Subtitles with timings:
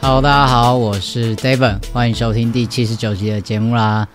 [0.00, 4.06] Hello，大家好，我是 David，欢迎收听第七十九集的节目啦。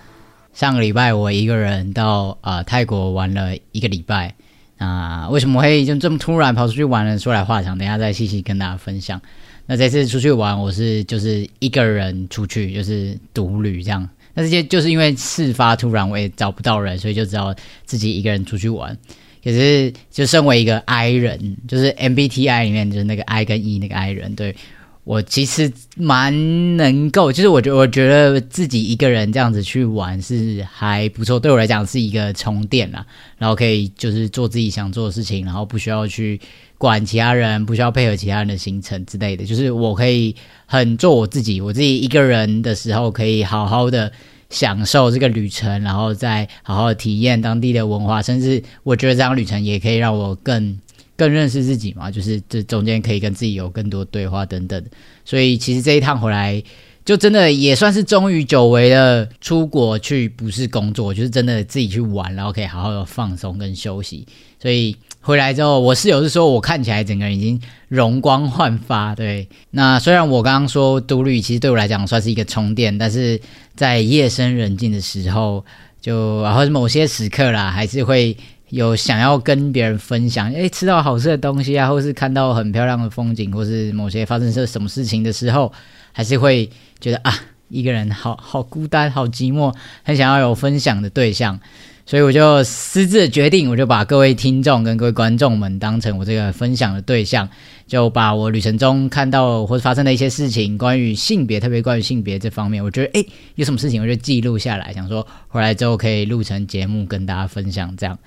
[0.54, 4.34] 上个礼拜我一个人到啊泰国玩了一个礼拜
[4.78, 7.20] 啊，为什么会就这么突然跑出去玩呢？
[7.20, 9.22] 说来话长，等下再细细跟大家分享。
[9.66, 14.08] 那这次出去玩，我是就是一个人出去，就是独旅这样。
[14.34, 17.54] 那这些就是因为事发突然，我也找不到人，所以就只好
[17.84, 18.98] 自己一个人出去玩。
[19.44, 24.56] 可是就身为一个 I 人，就是 MBTI 里面就是那个 I 跟 E 那个 I 人，对。
[25.04, 33.04] 我其实蛮能够，就是我觉我觉得自己一个人这样子去玩是还不错，对我来讲是一个充电啦，
[33.40, 36.40] 然后可以就是做自己想做的事情，然后不需要去
[36.78, 40.36] 管其他人，不需要配合其他人的行程之类的，就是我可以
[40.68, 44.14] 很做我自己，我自己一个人的时候可以好好的
[44.52, 50.78] 享受这个旅程，然后再好好体验当地的文化，甚至我觉得这趟旅程也可以让我更。
[51.18, 54.84] 更认识自己嘛，就是这中间可以跟自己有更多对话等等，
[55.24, 56.64] 所以其实这一趟回来，
[57.06, 64.26] 就真的也算是终于久违的出国去，不是工作，就是真的自己去玩，然后可以好好的放松跟休息。
[64.60, 69.16] 所以回来之后，我室友是说我看起来整个人已经容光焕发。
[69.16, 73.40] 对，那虽然我刚刚说独旅其实对我来讲算是一个充电，但是
[73.76, 75.64] 在夜深人静的时候，
[76.02, 78.36] 就然后某些时刻啦，还是会。
[78.72, 85.70] 有想要跟别人分享，诶，吃到好吃的东西啊，或是看到很漂亮的风景，或是某些发生些什么事情的时候，
[86.14, 86.70] 还是会
[87.02, 91.60] 觉得啊，一个人好好孤单，好寂寞，很想要有分享的对象，
[92.06, 97.48] 所以我就私自决定，我就把各位听众跟各位观众们当成我这个分享的对象，
[97.88, 108.18] 就把我旅程中看到或者发生的一些事情，关于性别，特别关于性别这方面，我觉得诶，有什么事情我就记录下来，想说回来之后可以录成节目跟大家分享，这样。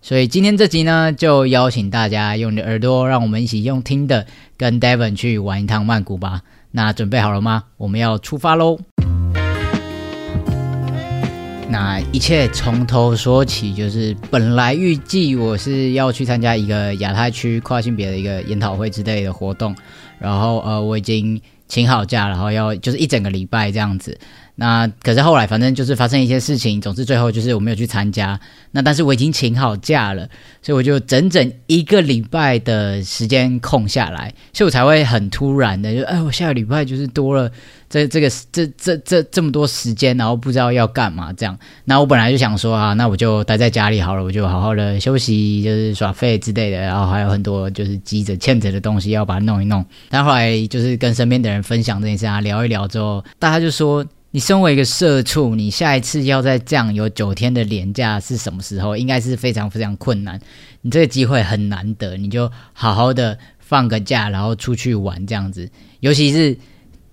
[0.00, 4.26] 所以今天这集呢，就邀请大家用你的耳朵，让我们一起用听的，
[4.56, 6.42] 跟 Devon 去玩一趟曼谷吧。
[6.72, 7.64] 那准备好了吗？
[7.78, 8.78] 我们要出发喽！
[11.68, 19.74] 那一切从头说起，就是本来预计我是要去参加一个亚太区跨性别的一个研讨会之类的活动，
[20.18, 24.16] 然后呃，我已经请好假，然后要就是一整个礼拜这样子。
[24.56, 28.38] 那可是后来，反正就是发生一些事情，总之最后就是我没有去参加。
[28.70, 30.28] 那但是我已经请好假了，
[30.62, 37.50] 所以我就整整一个礼拜的时间空下来，所以我才会很突然的就，哎，我下个礼拜就是多了
[37.94, 41.56] 这这个这这这这么多时间，然后不知道要干嘛这样。
[41.84, 49.86] 那我本来就想说啊，那我就待在家里好了，我就好好的休息，就是耍废之类的，然后还有很多就是积着欠着的东西要把它弄一弄。
[50.08, 54.04] 但后来就是跟身边的人分享这件事啊，聊一聊之后，大家就说。
[54.32, 58.96] 你身为一个社畜，你下一次要在这样有九天的年假是什么时候？
[58.96, 60.40] 应该是非常非常困难。
[60.80, 65.70] 你这个机会很难得，你就好好的放个假，然后出去玩这样子。
[66.00, 66.58] 尤其是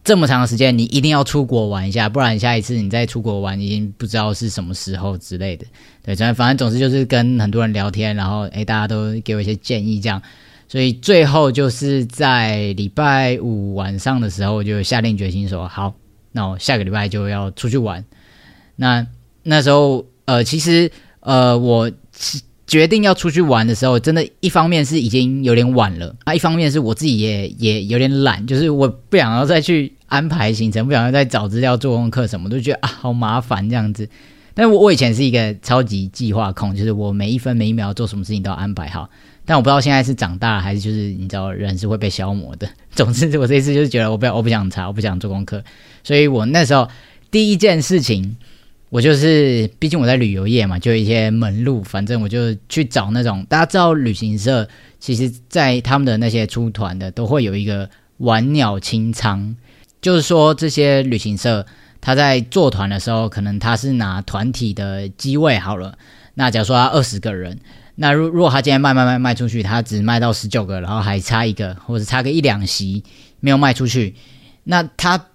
[0.04, 5.66] 这么长的时间，你一定要出国玩一下，不然下一次你再出国玩，已经不知道是什么时候之类的。
[6.04, 10.22] 对，反正反正总之就是跟很多人聊天，然后诶，大家都给我一些建议，这样。
[10.68, 15.94] 所以最后就是在礼拜五晚上的时候，就下定决心说好。
[16.32, 18.04] 那我下个礼拜就要出去玩，
[18.78, 19.06] 那
[19.44, 21.92] 那时候呃，其实呃，我
[22.72, 34.08] 决定要出去玩的时候，真的，一方面是已经有点晚了，啊，一方面是我自己也也有点懒，就是我不想要再去安排行程，不想要再找资料、做功课什么，都觉得啊，好麻烦这样子。
[34.54, 39.10] 但我我以前是一个超级计划控，就是我每一分每一秒做什么事情都要安排好。
[39.44, 42.70] 但我不知道现在是长大还是就是你知道人是会被消磨的。
[42.92, 45.62] 总之，我这一次就是觉得我不要，我不想查，我不想做功课，
[46.06, 46.88] 所以我那时候
[47.30, 48.38] 第一件事情，
[48.92, 54.68] 我就是毕竟我在旅游业嘛，就一些门路，反正我就去找那种大家知道旅行社，
[55.00, 59.56] 其实在他们的那些出团的都会有一个晚鸟清仓，
[60.02, 61.66] 就是说这些旅行社
[62.02, 65.98] 他在做团的时候，可能他是拿团体的机位好了，
[66.34, 67.58] 那假如说他二十个人。
[67.96, 73.04] 那如如果他今天卖卖卖卖出去，他只卖到十九个，然后还差一个，或者差个一两席
[73.40, 74.16] 没有卖出去，
[74.64, 75.26] 那他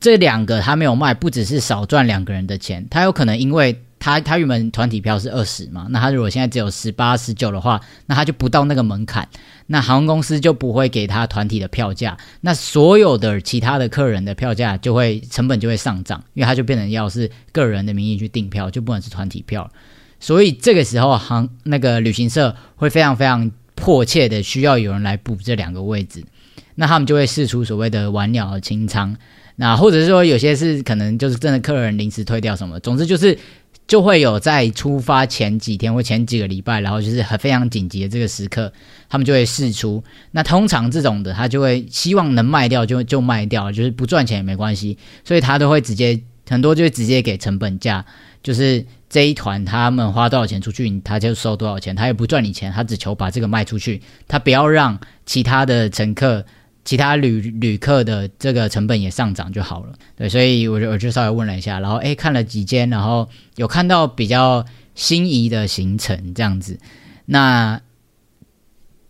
[0.00, 9.28] 这两个他没有卖，不只是少赚两个人的钱，他有可能因为他他原本团体票是二十嘛，那他如果现在只有十八十九的话，那他就不到那个门槛，
[9.66, 19.70] 那航空公司就不会给他团体的票价，那所有的其他的客人的票价就会成本就会上涨，因为他就变成要是个人的名义去订票，就不能是团体票。
[20.18, 26.24] 所以这个时候，航那个旅行社会非常非常迫切的需要有人来补这两个位置，
[26.74, 29.16] 那他们就会试出所谓的晚鸟清仓，
[29.60, 33.38] 那或者是说有些是可能就是真的客人临时退掉什么，总之就是
[33.86, 38.72] 就会有在出发前几天或前几个礼拜，然后就是很非常紧急的这个时刻，
[39.10, 40.02] 他们就会试出。
[40.30, 46.18] 那通常这种的，他就会希望能卖掉就就卖掉，就是不赚钱也没关系，所以他都会直接
[46.48, 48.02] 很多就会直接给成本价，
[48.42, 56.46] 就是这一团他们花多少钱出去，他就收多少钱，他也不赚你钱，他只求把这个卖出去，他不要让其他的乘客。
[56.90, 64.66] 其他旅旅客的这个成本也上涨就好了，对，所以我就我就稍微问了一下，然后诶看了几间，然后有看到比较
[64.96, 66.76] 心仪的行程这样子。
[67.26, 67.80] 那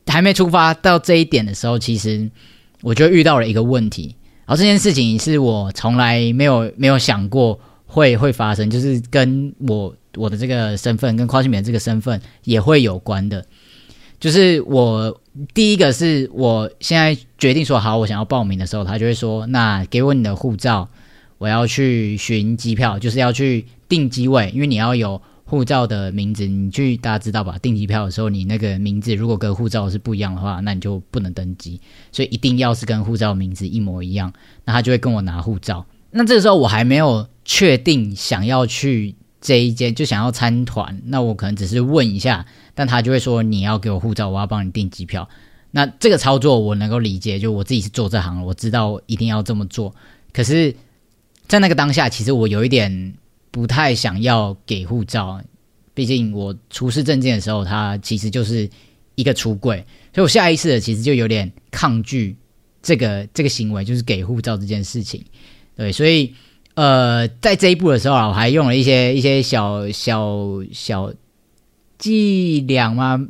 [0.07, 2.31] 还没出发到这一点的时候，其实
[2.83, 13.47] 我就遇到了一个问题，然后这件事情是我从来没有没有想过会会发生，就是跟我我的这个身份跟跨性别这个身份也会有关的。
[14.21, 15.19] 就是我
[15.55, 20.91] 第一个是我现在决定说好，我想要报名的时候，他就会说：“那给我你的护照，
[21.39, 27.57] 我要去寻机票，就是要去订机位，因为你要有护照的名字，你去大家知道吧？
[27.63, 31.81] 订机票的时候，你那个名字如果跟护照是不一样的话，那你就不能登机，
[32.13, 34.31] 所以一定要是跟护照名字一模一样。
[34.67, 35.87] 那他就会跟我拿护照。
[36.11, 42.45] 那这个时候我还没有确定想要去这一间，就想要参团，那我可能只是问一下。”
[42.81, 45.29] 但他就会说你要给我护照，我要帮你订机票。
[45.71, 49.95] 那这个操作我能够理解，就我自己是做这行，我知道一定要这么做。
[50.33, 50.75] 可是，
[51.47, 53.13] 在那个当下，其实我有一点
[53.51, 55.43] 不太想要给护照，
[55.93, 58.67] 毕竟我出示证件的时候，他其实就是
[59.15, 59.85] 一个出柜，
[60.15, 62.35] 所以我下意识的其实就有点抗拒
[62.81, 65.23] 这个这个行为，就是给护照这件事情。
[65.77, 66.35] 对，所以
[66.77, 70.39] 呃，在这一步的时候啊，我还用了一些一些小小
[70.73, 71.13] 小。
[72.01, 73.21] 计量吗？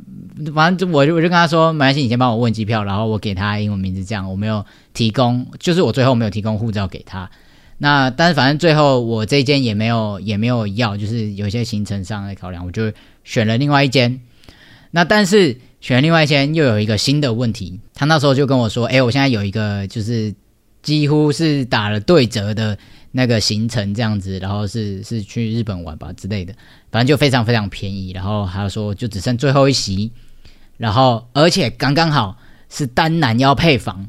[0.55, 7.29] 反正我就我就跟他说，没关系，你先帮我问机票，然后我给他英文名字，这样我没有提供，就是我最后没有提供护照给他。
[7.77, 12.91] 那但是反正最后我这间也没有也没有要，就是有一些行程上的考量，我就
[13.23, 14.19] 选了另外一间。
[14.91, 20.33] 那但是选另外一间又有一个新的问题，他那时候就跟我说，哎，我现在有一个就是
[20.81, 22.77] 几乎是打了对折的。
[23.13, 26.53] 那个行程这样子，然后是是去日本玩吧之类的，
[26.89, 28.11] 反正就非常非常便宜。
[28.11, 30.11] 然后还有说就只剩最后一席，
[30.77, 32.37] 然后而且刚刚好
[32.69, 34.07] 是单男要配房。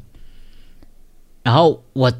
[1.43, 2.13] 然后我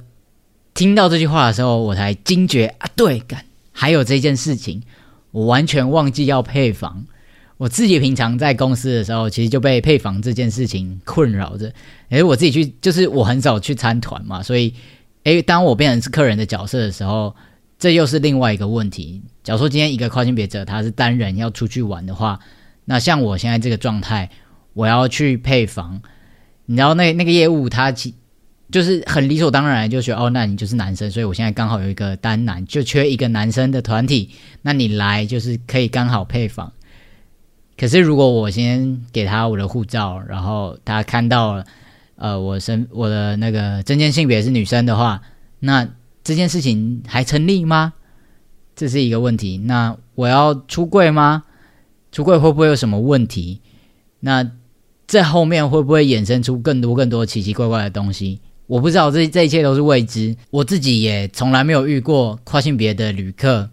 [0.74, 4.84] 听到这句话的时候，我才惊觉啊，对，干还有这件事情，
[5.32, 7.06] 我完全忘记要配房。
[7.56, 11.74] 我自己平常在公司的时候，其实就被配房这件事情困扰着。
[12.10, 14.74] 诶，我自己去就是我很少去参团嘛，所以。
[15.24, 17.34] 诶，当我变成是客人的角色的时候，
[17.80, 19.22] 这又是另外一个问题。
[19.42, 22.40] 假如说今天一个跨性别者他是单人要出去玩的话，
[22.86, 24.30] 那像我现在这个状态，
[24.74, 26.02] 我要去配房，
[26.66, 28.14] 你知道那那个业务他其
[28.70, 34.30] 就是很理所当然就觉得哦，那你就是男生，所以我现在刚好有一个单男，就缺一个男生的团体，
[34.62, 36.72] 那你来就是可以刚好配房。
[37.78, 41.66] 可是如果我先给他我的护照，然后他看到了。
[42.24, 45.22] 呃，我身我的那个证件性别是女生的话，
[45.60, 45.86] 那
[46.24, 47.92] 这件事情还成立吗？
[48.78, 49.58] 这是一个问题。
[49.58, 51.44] 那我要出柜吗？
[52.14, 53.60] 出柜会不会有什么问题？
[54.22, 54.50] 那
[55.06, 58.40] 这后面会不会衍生出更多更多奇奇怪怪的东西？
[58.68, 60.34] 我不知道，这这一切都是未知。
[60.50, 63.70] 我自己也从来没有遇过跨性别的旅客，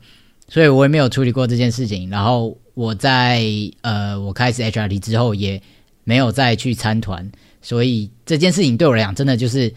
[0.48, 2.10] 所以我也没有处理过这件事情。
[2.10, 3.44] 然后我在
[3.82, 5.62] 呃，我开始 HRT 之后，也
[6.02, 7.30] 没有再去参团。
[7.62, 9.72] 所以这件事情对我来讲，真的就是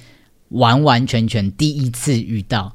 [0.50, 2.74] 完完全全第一次遇到，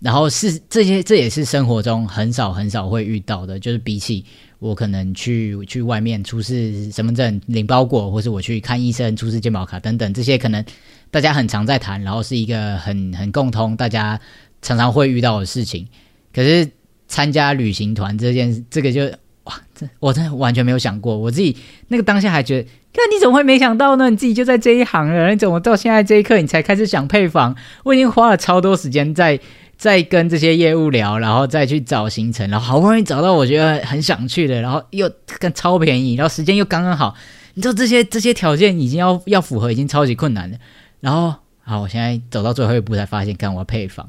[0.00, 3.58] 然后是这些，这也是生活中很少很少会遇到的。
[3.58, 4.24] 就是比起
[4.58, 10.64] 我可能去去外面出示身份证、领包裹，或是我去看医生出示健保卡等等，这些可能
[11.10, 14.18] 大家很常在谈，然后是一个很很共通，大家
[14.62, 15.86] 常常会遇到的事情。
[16.32, 16.66] 可是
[17.06, 19.04] 参加旅行团这件，这个就
[19.44, 21.54] 哇，这我真的完全没有想过，我自己
[21.88, 22.68] 那个当下还觉得。
[23.00, 24.10] 那你怎么会没想到呢？
[24.10, 27.54] 你自己就在这一行了，你怎么到现在这一刻你才开始想配房？
[27.84, 29.38] 我已经花了超多时间在
[29.76, 37.14] 在跟这些业务聊，然后再去找行程，然后好不容易找到我觉得很想去的，然后又跟超便宜，然后时间又刚刚好。
[37.54, 40.58] 你知道这些这些条件已经要要符合，已经超级困难了。
[40.98, 44.08] 然后好，我现在走到最后一步才发现，看我要配房。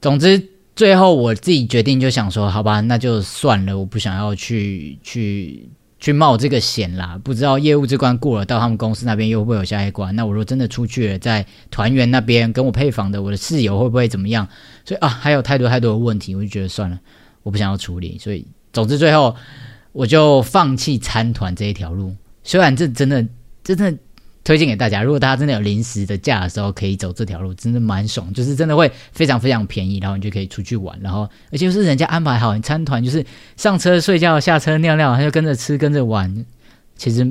[0.00, 0.42] 总之，
[0.74, 5.68] 最后我自己决定就想说，好吧，那就算了，我不想要去去。
[5.98, 10.14] 去冒这个险啦，不知道业务这关过了，到他们公司那边又会不会有下一关？
[10.14, 14.46] 那我如果真的出去了，在团员那边跟我配房的我的室友会不会怎么样？
[14.84, 17.00] 所以啊，还有太多太多的问题，我就觉得算了，
[17.42, 18.18] 我不想要处理。
[18.18, 19.34] 所以，总之最后
[19.92, 22.14] 我就放弃参团这一条路。
[22.44, 23.26] 虽然这真的
[23.64, 23.92] 真的
[24.46, 25.02] 推荐给大家。
[25.02, 33.26] 如果大家真的有临时的假的时候，可以走这条路，真的蛮爽，就是真的会非常非常便宜，然后你就可以出去玩，然后而且是人家安排好，你参团就是
[33.56, 36.46] 上车睡觉，下车尿尿，他就跟着吃跟着玩，
[36.94, 37.26] 其实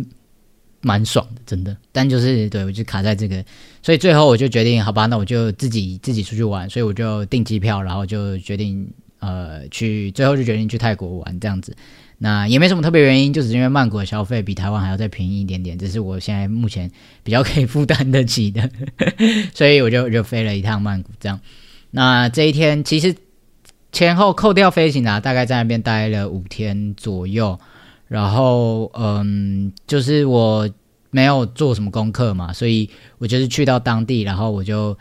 [0.82, 1.78] 蛮爽的，真的。
[1.94, 3.42] 但就是对我就卡在这个，
[3.82, 8.86] 所以最后我就决定，好吧，那我就自己自己出去玩，所以我就订机票，然后就决定
[9.20, 11.74] 呃去，最后就决定去泰国玩这样子。
[12.18, 16.90] 那也没什么特别原因，就是因为曼谷的消费比台湾还要再便宜一点点，这是我现在目前
[17.24, 18.70] 比较可以负担得起的，
[19.54, 21.10] 所以我就就飞了一趟曼谷。
[21.20, 21.38] 这样，
[21.92, 23.14] 那这一天其实
[23.92, 27.60] 前后扣掉飞行啊，大概在那边待了五天左右。
[28.08, 30.70] 然后，嗯，就是我
[31.12, 34.98] 没有做什么功课嘛，所以我就是去到当地，然后我就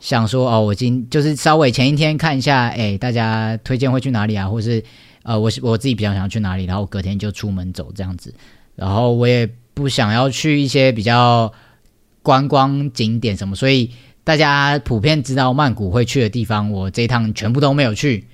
[0.00, 4.82] 想说，哦，我今就是稍微前一天看一下，哎，大家推荐会去哪里啊，或是。
[5.24, 8.32] 呃，我我自己比较想要去哪里，然后隔天就出门走这样子，
[8.76, 11.52] 然后我也不想要去一些比较
[12.22, 13.90] 观光景点什么，所以
[14.22, 18.24] 大家普遍知道曼谷会去的地方，我这一趟全部都没有去。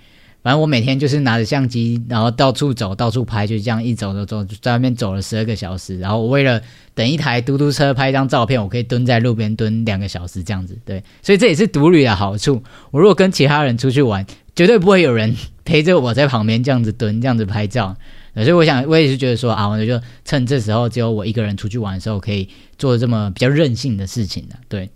[0.43, 5.99] 反正我每天就是拿着相机，然后到处走，到处拍，就这样一走走走，在外面走了十二个小时。
[5.99, 6.59] 然后我为了
[6.95, 10.79] 等一台嘟嘟车拍一张照片，我可以蹲在路边蹲两个小时这样子。
[10.83, 12.63] 对，所以这也是独旅的好处。
[12.91, 14.25] 我如果跟其他人出去玩，
[14.61, 17.97] 绝对不会有人陪着我在旁边这样子蹲，这样子拍照。
[18.35, 24.57] 所以我想，我也是觉得说啊，我就趁这时候只有我一个人出去玩的时候，可以做这么比较任性的事情的。
[24.69, 24.91] 对，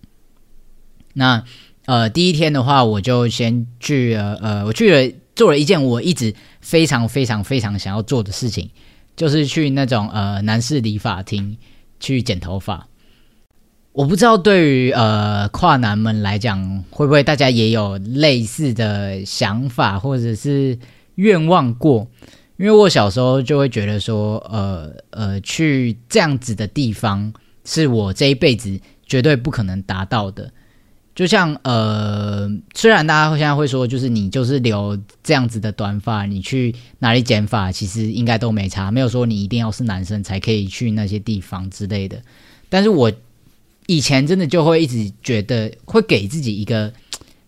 [1.14, 1.42] 那
[1.86, 5.14] 呃，第一天的话，我就先去了，呃，我去了。
[5.34, 8.68] 做了一件我一直非常非常非常想要做的事情，
[9.16, 11.56] 就是去那种呃男士理发厅
[11.98, 12.86] 去剪头发。
[13.94, 20.76] 我不知道对于呃跨男们来讲，会不会大家也有类似的想法或者是
[21.14, 22.08] 愿望过？
[22.56, 27.32] 因为我小时候就会觉得说，呃呃，去这样子的地方
[27.64, 30.50] 是我这一辈子绝对不可能达到的。
[31.14, 42.20] 就像呃，虽然大家现在会说，就是你就是留这样子的短发，你去哪里剪发，其实应该都没差，没有说你一定要是男生才可以去那些地方之类的。
[42.68, 43.12] 但是我
[43.86, 46.92] 以前真的就会一直觉得，会给自己一个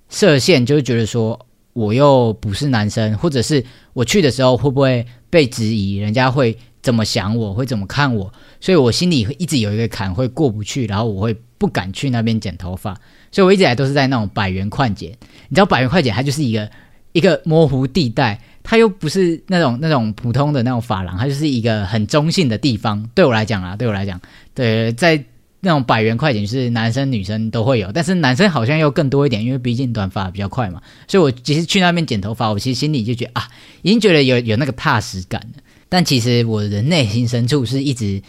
[0.09, 12.99] 设限，就是觉得说我又不是男生，或者是我去的时候会不会被质疑，人家会怎么想我，会怎么看我，所以我心里会一直有一个坎会过不去，然后我会不敢去那边剪头发。
[13.33, 15.11] 所以我一直来都是在那种百元快剪，
[15.49, 16.71] 你知道百元快剪它就是一个
[17.13, 23.07] 一个模糊地带，它又不是那种那种普通的那种发廊，它就是一个很中性的地方。
[23.15, 24.19] 对我来讲啊，对我来讲，
[24.55, 25.23] 对，在
[25.67, 30.81] 那种百元快剪就是男生女生都会有，但是男生好像又更多一点，因为毕竟短发比较快嘛。
[31.09, 33.49] 所以我其实去那边剪头发，我其实心里就觉得啊，
[33.83, 35.63] 已经觉得有有那个踏实感了。
[35.89, 38.23] 但其实我的内心深处是一直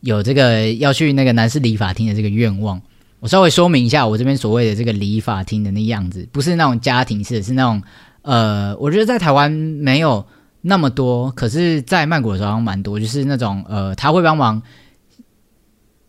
[0.00, 2.80] 有这个要去那个男士理发厅的这个愿望。
[3.20, 7.82] 我稍微说明一下，我这边所谓的这个理发厅的那样子，不是那种家庭式，是那种
[8.22, 10.24] 呃，我觉得在台湾没有
[10.62, 14.62] 那么多，可是在曼谷的时候蛮多，就是那种呃，他会帮忙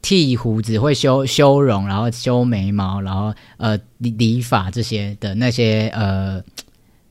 [0.01, 6.41] 剃胡子，会修修容，然后修眉毛，然后呃理理发这些的那些呃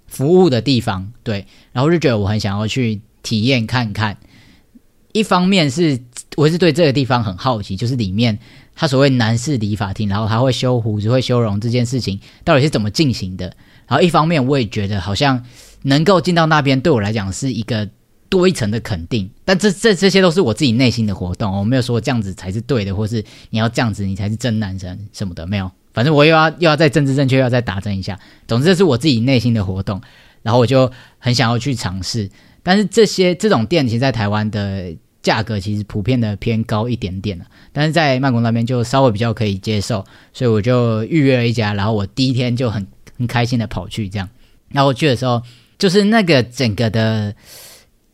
[0.07, 4.17] 服务的地方，对，然后就觉得我很想要去体验看看。
[5.13, 6.01] 一方面是
[6.37, 8.39] 我是对这个地方很好奇，就是里面。
[8.73, 13.45] 他所谓男士理发厅，然后他会修胡子、会修容这件事情，到底是怎么进行的？
[13.87, 15.45] 然后一方面我也觉得好像
[15.83, 17.87] 能够进到那边，对我来讲是一个
[18.31, 19.29] 多一层的肯定。
[19.45, 25.71] 但这这这些都是我自己内心的活动，我没有说这样子才是对的，或是你要这样子你才是真男生什么的，没有。
[25.93, 28.19] 反正我又要又要再政治正确，要再打针一下。
[28.49, 30.01] 总之这是我自己内心的活动，
[30.43, 32.31] 然后我就很想要去尝试。
[32.63, 34.97] 但是这些这种店其实，在台湾的。
[35.23, 37.45] 价格其实普遍的偏高一点点了，
[37.75, 42.87] 但是在曼谷那边就稍微比较可以接受，所以我就预约了一家，然后我第一天就很
[43.19, 44.27] 很开心的跑去这样，
[44.71, 45.43] 然后我去的时候，
[45.79, 47.35] 就是那个整个的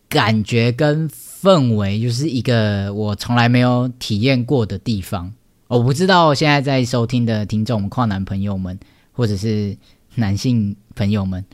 [0.09, 5.33] 感觉跟氛围，就是一个我从来没有体验过的地方。
[5.69, 8.79] 我不知道现在在收听的听众跨男朋友们，
[9.13, 9.77] 或者是
[10.15, 11.45] 男性朋友们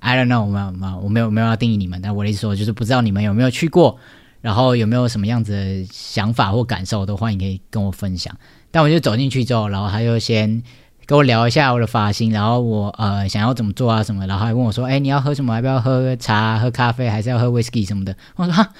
[0.00, 3.98] ，I don't know，没有没有，我没有没有要定义你们，但我的意思说就是不知道你们有没有去过。
[4.40, 8.36] 然后有没有什么样子的想法或感受，都欢迎可以跟我分享。
[8.70, 10.62] 但我就走进去之后，然后他就先
[11.06, 15.54] 跟我聊一下我的发型，然后我呃想要怎么做啊什么，然后还问我说：“哎，你要喝什么？
[15.54, 18.72] 要不要喝茶、喝咖啡，还是要喝 whisky 什么的？”我说：“哈，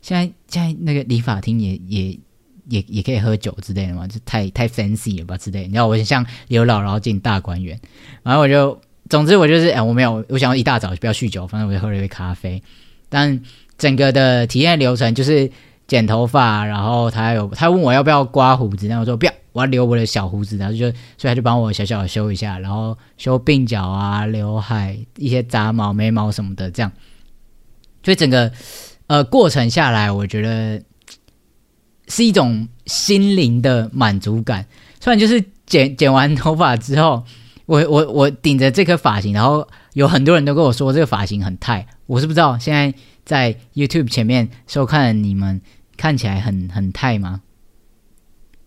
[0.00, 2.18] 现在现在那个理发厅也也
[2.68, 5.62] 也也可以喝酒之类的嘛，就太太 fancy 了吧之类。
[5.62, 7.78] 你知道我像刘姥姥进大观园，
[8.22, 12.62] 然后我就总之我就是哎我没有，我想要一大早就不要酗酒，反正我就喝了一杯咖啡，
[13.08, 13.40] 但。
[13.76, 15.50] 整个的体验流程就是
[15.86, 26.90] 剪头发，然后他有他问我要不要刮胡子，然后我说不要，我要留我的小胡子，然后就所以他就帮我小小的修一下，然后修鬓角啊、刘海、一些杂毛、眉毛什么的，这样，
[28.02, 28.50] 所以整个
[29.06, 30.82] 呃过程下来，我觉得
[32.08, 34.66] 是一种心灵的满足感。
[35.00, 37.22] 虽然就是剪剪完头发之后，
[37.66, 42.92] 我我我顶着这颗发型，然后有很多人都跟我说这个发型很太，我是不知道现在
[43.24, 45.60] 在 YouTube 前面收看你们。
[45.96, 47.42] 看起来很很泰吗？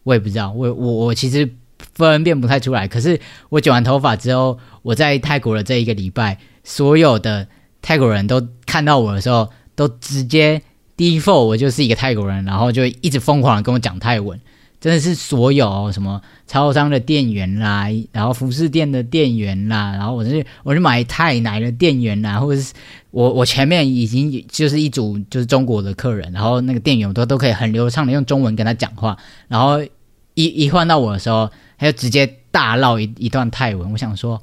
[0.03, 1.55] 我也不知道，我我我其实
[1.93, 2.87] 分辨不太出来。
[2.87, 7.49] 可是我剪完头发之后，我在泰国的这一个礼拜，所有的
[7.81, 10.61] 泰国人都看到我的时候，都直接
[10.95, 14.39] default 我就是一个泰国人，然后就一直疯狂的跟我讲泰文。
[14.79, 22.73] 真的是所有什么超商的店员啦，然后服饰店的店员啦，然后我是我是买泰奶的店员啦，或者是
[23.11, 29.17] 我我前面已经就是一组就是中国的客人，然后那个店员都都可以很流畅的用中文跟他讲话，
[29.47, 29.81] 然后
[30.35, 33.91] 一一换到我的时候，他就直接大唠一一段泰文。
[33.91, 34.39] 我想说，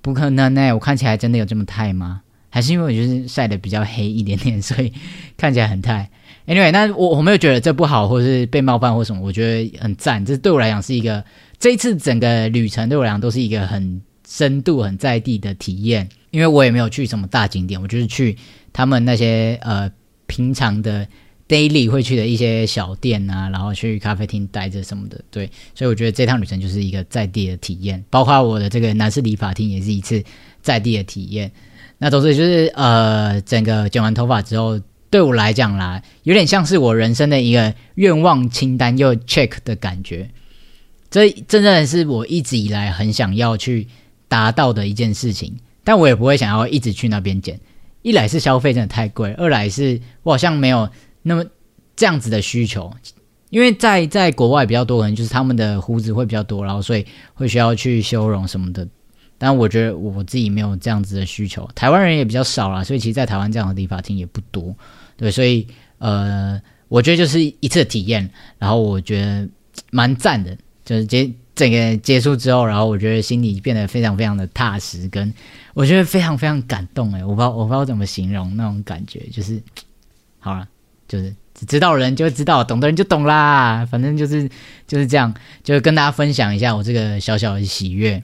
[0.00, 2.22] 不可能呢，我看起来真的有这么泰吗？
[2.48, 4.92] 还是因为我就是晒的比较黑一点点，所以
[5.36, 6.08] 看起来很泰
[6.46, 10.24] ？Anyway，那我我没有觉得这不好，或者是被冒犯或什么，我觉得很赞。
[10.24, 11.24] 这对我来讲是一个
[11.58, 16.08] 这一次整个旅程对我来讲都是一个很深度、很在地的体验。
[16.30, 18.36] 因为我也没有去什么大景点，我就是去
[18.72, 19.90] 他们那些呃
[20.26, 21.06] 平常的
[21.48, 25.20] daily 会去的一些小店啊，然后去咖啡厅待着什么的。
[25.30, 30.22] 对，所以我觉得这趟旅程就是一个在地的体验，包括我的这个男士理发厅也是一次
[30.60, 31.50] 在地的体验。
[31.96, 34.78] 那总之就是呃，整个剪完头发之后。
[35.14, 40.28] 对我来讲啦，有点像是我人生的一个愿望清单又 check 的感觉。
[41.08, 43.86] 这真正的是我一直以来很想要去
[44.26, 45.54] 达到的一件事情，
[45.84, 47.60] 但我也不会想要一直去那边剪。
[48.02, 50.90] 一来是消费真的太贵，二来是我好像没有
[51.22, 51.44] 那么
[51.94, 52.92] 这样子的需求。
[53.50, 58.84] 因为在在国外比较多人就是他们的胡子会比较多，然后所以会需要去修容什么的。
[59.38, 64.74] 但我觉得我自己没有这样子的需求，台湾人也比较少啦，所以其实，在台湾这样的理发厅也不多。
[65.16, 65.66] 对，所以
[65.98, 68.28] 呃，我觉得就是一次体验，
[68.58, 69.48] 然后我觉得
[69.90, 75.32] 蛮赞的，就是结整个结束之后，然后我觉得心里变得非常非常的踏实，跟
[75.72, 79.62] 我觉得非常非常感动哎，我不知道我不知道怎么形容那种感觉，就是
[80.40, 80.66] 好了，
[81.06, 81.32] 就是
[81.66, 84.50] 知道人就知道，懂的人就懂啦，反正就是
[84.86, 88.22] 就是这样，就跟大家分享一下我这个小小的喜悦。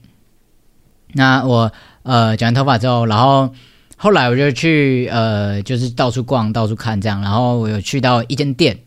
[1.13, 3.55] 那我呃剪完头发之后，然后。
[4.03, 8.79] 后来我就去呃，就是到处逛、到处看这样，然后我有去到一间店，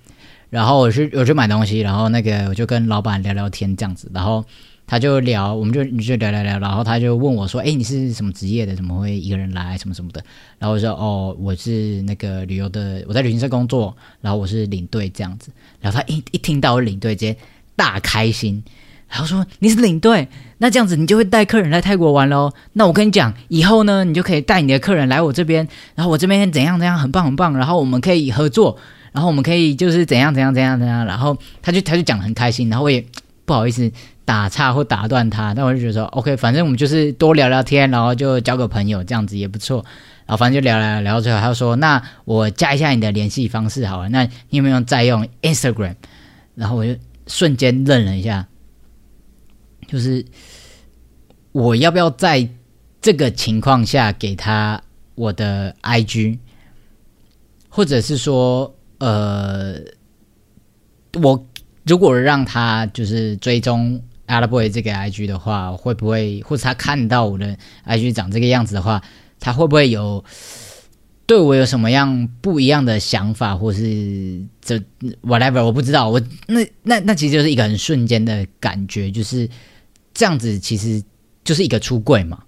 [0.49, 4.43] 然后我去我去买东西，然后那个我就跟老板聊聊天这样子，然后
[4.88, 8.76] 他就聊，我们就就聊聊聊，然后他就问我说：“哎，你是什么职业的？
[8.76, 9.78] 怎么会一个人来？
[9.78, 10.19] 什么什么的？”
[10.58, 17.38] 然后我说：“哦，我是那个旅游的，我在旅行社工作，然后我是领队这样子。”然后他一一听到我领队，直接
[17.76, 18.63] 大开心。
[19.13, 22.52] 然后说你是领队，那这样子你就会带客人来泰国玩喽。
[22.71, 27.56] 那我跟你讲，以后呢，你就可以带你的客人来我这边，然后我这边怎样怎样，很棒很棒。
[27.56, 28.76] 然后我们可以合作，
[29.12, 31.06] 然后我们可以就是怎样怎样怎样怎样。
[31.06, 33.06] 然后他就他就讲的很开心，然后我也
[33.45, 33.91] 不好意思
[34.26, 39.86] 打岔或打断他，但我就觉得说 OK，反正我们就是多聊聊天，然后就交个朋友这样子也不错。
[40.26, 45.93] 然后反正就聊聊聊到最后，他就说那我加一下你的联系方式好了，那你有没有在用 Instagram？
[46.56, 46.95] 然后我就
[47.28, 48.47] 瞬间愣了一下。
[49.93, 50.25] 就是
[51.51, 52.49] 我要不要在
[52.99, 54.82] 这个情况下给他
[55.13, 56.39] 我的 IG，
[57.69, 59.75] 或者是说，呃，
[61.21, 61.45] 我
[61.86, 68.99] 如果让他就是追踪阿拉伯这个 IG 的话，会不会或者他看到我的 IG 长这个样子的话，
[69.39, 70.25] 他会不会有
[71.27, 74.82] 对我有什么样不一样的想法，或是这
[75.21, 79.47] whatever 我不知道，我那那那其实就是一个很瞬间的感觉，就是。
[80.13, 81.04] 这样子其实
[81.43, 82.43] 就是一个出柜嘛。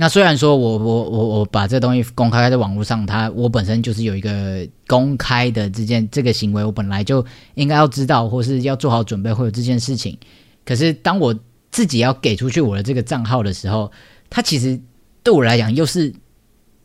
[0.00, 10.16] 那虽然说我我我我把这东西公开在网络上，它我本身就是有一个公开的这件这个行为，我本来就应该要知道或是要做好准备会有这件事情。
[10.64, 11.36] 可是当我
[11.72, 13.90] 自己要给出去我的这个账号的时候，
[14.30, 14.80] 它其实
[15.24, 16.14] 对我来讲又是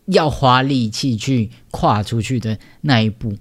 [0.06, 3.32] 要花力气去跨出去的那一步。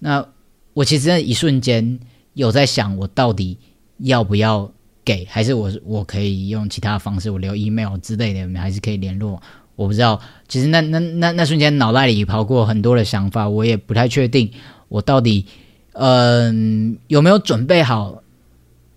[0.00, 0.26] 那
[0.72, 2.00] 我其实那一瞬间
[2.34, 3.56] 有在想，我到底
[3.98, 4.72] 要不要？
[5.04, 9.40] 给还是我我可以用其他方式，我留 email 之类的，还是可以联络。
[9.76, 14.50] 我不知道，其实那那那那瞬间脑袋里跑过很多的想法，我也不太确定
[14.88, 15.46] 我到底
[15.92, 18.22] 嗯有没有准备好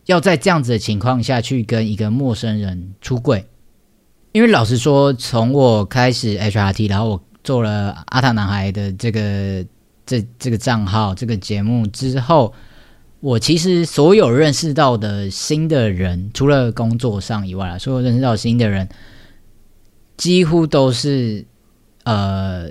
[0.06, 3.46] 要在这样子的情况下去跟一个陌生人出柜。
[4.34, 9.66] 因为老实说，从我开始 HRT，然后我做了阿塔男孩的这个
[10.06, 12.54] 这这个账号、这个节目之后，
[13.24, 18.90] 我其实所有认识到的新的人，除了工作上以外啊，所有认识到新的人，
[20.18, 21.46] 几乎都是
[22.04, 22.70] 呃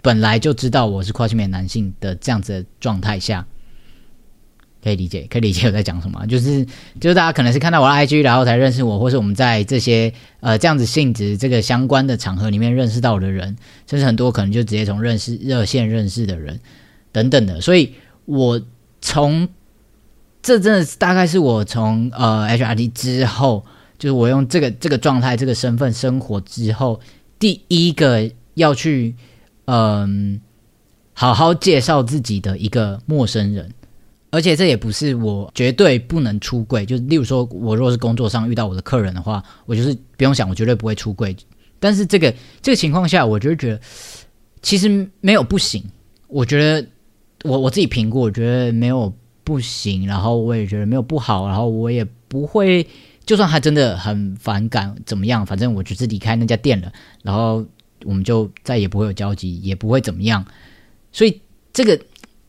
[0.00, 3.46] 本来就知道我是跨性别男性的这样子的状态下。
[4.82, 6.66] 可以理解，可以理解我在讲什么，就是
[6.98, 16.58] 就是大家可能是看到我的 IG，然后才认识我，或是我们在这些呃这样子性质这个相关的场合里面认识到的人，甚至很多可能就直接从认识热线认识的人
[17.12, 17.92] 等等的，所以
[18.24, 18.58] 我
[19.02, 19.46] 从
[20.42, 23.64] 这真的是大概是我从呃 HRT 之后，
[23.98, 27.00] 就是我用这个这个状态这个身份生活之后，
[27.38, 29.14] 第一个要去
[29.66, 30.40] 嗯
[31.14, 33.72] 好好介绍自己的一个陌生人。
[34.34, 41.36] 而且这也不是我绝对不能出柜，就是例如说，我若是工作上遇到我的客人的话，我就是不用想，我绝对不会出柜。
[41.78, 43.80] 但是这个这个情况下，我就是觉得
[44.62, 45.84] 其实没有不行。
[46.28, 46.88] 我觉得
[47.44, 49.12] 我我自己评估，我觉得没有
[49.44, 52.86] 不行，然后我也觉得没有不好，然后我也不会，
[53.24, 57.64] 就算他真的很反感怎么样，反正我只是离开那家店了，然后
[58.04, 60.44] 我们就再也不会有交集，也不会怎么样。
[61.12, 61.40] 所以
[61.72, 62.00] 这个。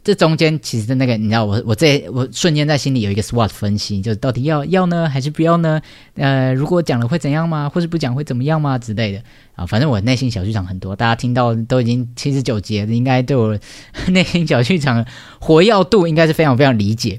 [0.04, 5.82] 这中间其实那个，你知道，我我这我瞬间在心里有一个 SWOT 分析，就是到底要要呢，还是不要呢？
[6.16, 7.70] 呃，如果讲了会怎样吗？
[7.70, 8.78] 或是不讲会怎么样吗？
[8.78, 9.24] 之类的
[9.56, 13.58] 啊，反正我内心小剧场很多，大家听到都已经七十九节，应该对我
[14.12, 15.06] 内心小剧场
[15.40, 17.18] 活跃度应该是非常非常理解。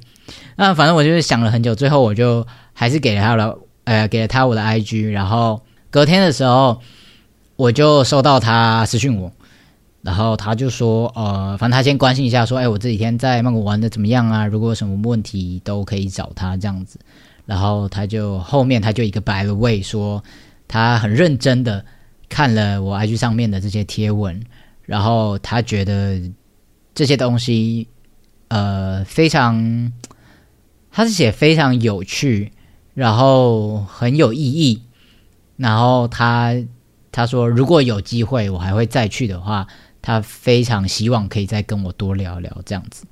[0.57, 6.83] 那反正我就是想了很久，最后我就还是给了他了，呃，给了他我的 IG，然后隔天的时候
[7.57, 9.33] 我就收到他私讯我。
[10.05, 14.47] 然后他就说，呃，反正他先关心一下，说，哎，我这几天在曼谷玩的怎么样啊？
[14.47, 17.01] 如果有什么问题都可以找他这样子。
[17.47, 20.23] 然后他就后面他就一个白了位说，
[20.69, 21.83] 他很认真的
[22.29, 24.38] 看了我 IG 上面的这些贴文，
[24.83, 26.21] 然后他觉得
[26.95, 27.88] 这些东西，
[28.49, 29.90] 呃，非常，
[30.93, 32.53] 他是写非常有趣，
[32.93, 34.83] 然后很有意义。
[35.57, 36.55] 然后他
[37.11, 39.67] 他说，如果有机会我还会再去的话。
[40.05, 43.07] 他非常希望可以再跟我多聊聊这样子。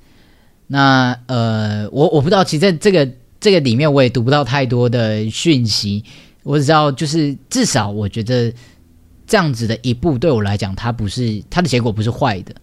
[0.67, 6.03] 那呃，我我不知道，其实在这个这个里面，我也读不到太多的讯息。
[6.43, 8.53] 我只知道，就是至少我觉得
[9.25, 12.53] 这样子的一步对我来讲，它不是它的结果不是坏的。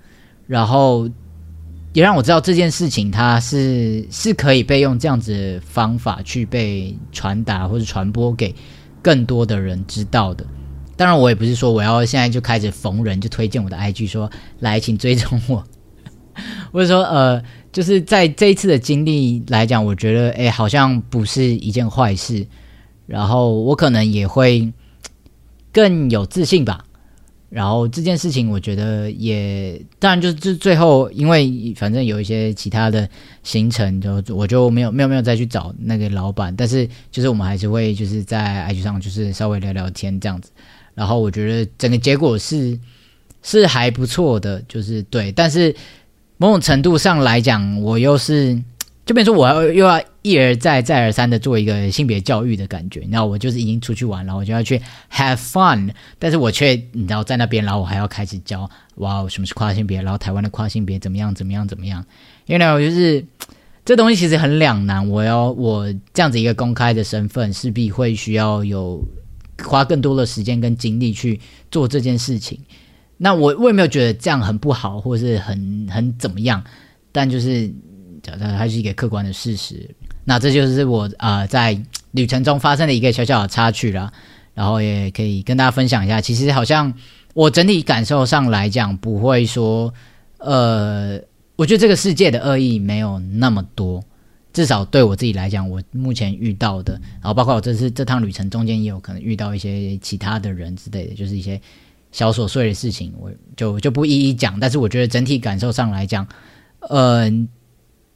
[0.46, 1.10] 然后
[1.92, 8.54] 也让我知道这件事情，它是是可以被用这样子的方法去被传达或者传播给
[9.02, 10.46] 更多的人知道的。
[11.00, 15.64] 当然，我也不是说我要现在就开始逢人就推荐我的 IG，说来请追踪我，
[16.70, 22.46] 或者说呃，就是在这一次的经历来讲，我觉得哎，好像不是一件坏事。
[23.06, 24.70] 然后我可能也会
[25.72, 26.84] 更有自信吧。
[27.48, 33.08] 然后这件事情，我觉得也当然就是最后，因为反正有一些其他的
[33.42, 36.54] 行程，就我就没有没有没有再去找那个老板。
[36.54, 40.50] 但是就是我们还是会就是在 IG 上就是稍微聊聊天这样子。
[40.94, 42.78] 然后我觉得整个结果是
[43.42, 45.74] 是还不错的，就是对，但是
[46.36, 48.60] 某种程度上来讲，我又是
[49.06, 62.04] 就变成我要又要一而再再而三的做一个性别教育的感觉，然后我就是已经出去玩，了我就要去 have fun，但是我却你知道在那边，然后我还要开始教哇什么是跨性别，然后台湾的跨性别怎么样怎么样怎么样，
[62.44, 63.24] 因为呢我就是
[63.84, 69.02] 这东西其实很两难，我要我这样子一个公开的身份，势必会需要有。
[69.64, 72.58] 花更多的时间跟精力去做这件事情，
[73.16, 76.62] 那我我也没有觉得这样很不好，或是很很怎么样，
[77.12, 77.70] 但就是
[78.22, 79.88] 它它是一个客观的事实。
[80.24, 81.80] 那这就是我啊在
[82.12, 84.12] 旅程中发生的一个小小的插曲了，
[84.54, 86.20] 然后也可以跟大家分享一下。
[86.20, 86.92] 其实好像
[87.34, 89.92] 我整体感受上来讲，不会说，
[90.38, 91.18] 呃，
[91.56, 94.02] 我觉得这个世界的恶意没有那么多。
[94.52, 101.60] 至少对我自己来讲，我目前遇到的，然后包括我这次这趟旅程中间也有可能遇到一些其他的人之类的，就是一些
[102.10, 104.58] 小琐碎的事情，我就就不一一讲。
[104.58, 106.26] 但是我觉得整体感受上来讲，
[106.88, 107.48] 嗯，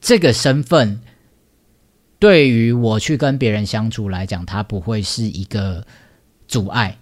[0.00, 1.00] 这个身份
[2.18, 5.86] 对于我去跟别人相处来讲，它不会是一个
[6.48, 6.98] 阻碍，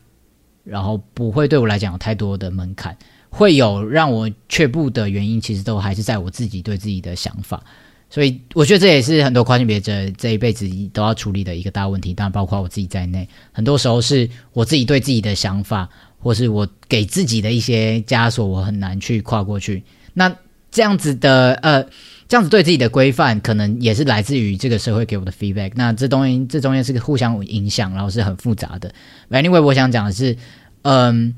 [0.63, 2.95] 然后不会对我来讲有太多的门槛，
[3.31, 7.65] 会有让我却步的原因，其实都还是在我自己对自己的想法。
[8.13, 13.27] 所以我觉得这也是很多跨性别者这一辈子都要处理的一个大问题，当然包括我自己在内。
[13.53, 19.83] 很多时候是我自己对自己的想法，或是我给自己的一些枷锁，我很难去跨过去。
[20.13, 20.31] 那
[20.71, 21.83] 这样子的呃，
[22.29, 25.73] 这样子对自己的规范，可能也是来自于这个社会给我的 feedback。
[25.75, 28.93] 那这东西这中间是个互相影响，然后是很复杂的。
[29.31, 30.37] Anyway，我想讲的是，
[30.83, 31.35] 嗯，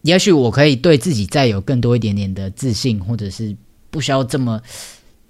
[0.00, 3.54] 也许我可以对自己再有更多一点点的自信，或者是。
[3.90, 4.60] 不需要这么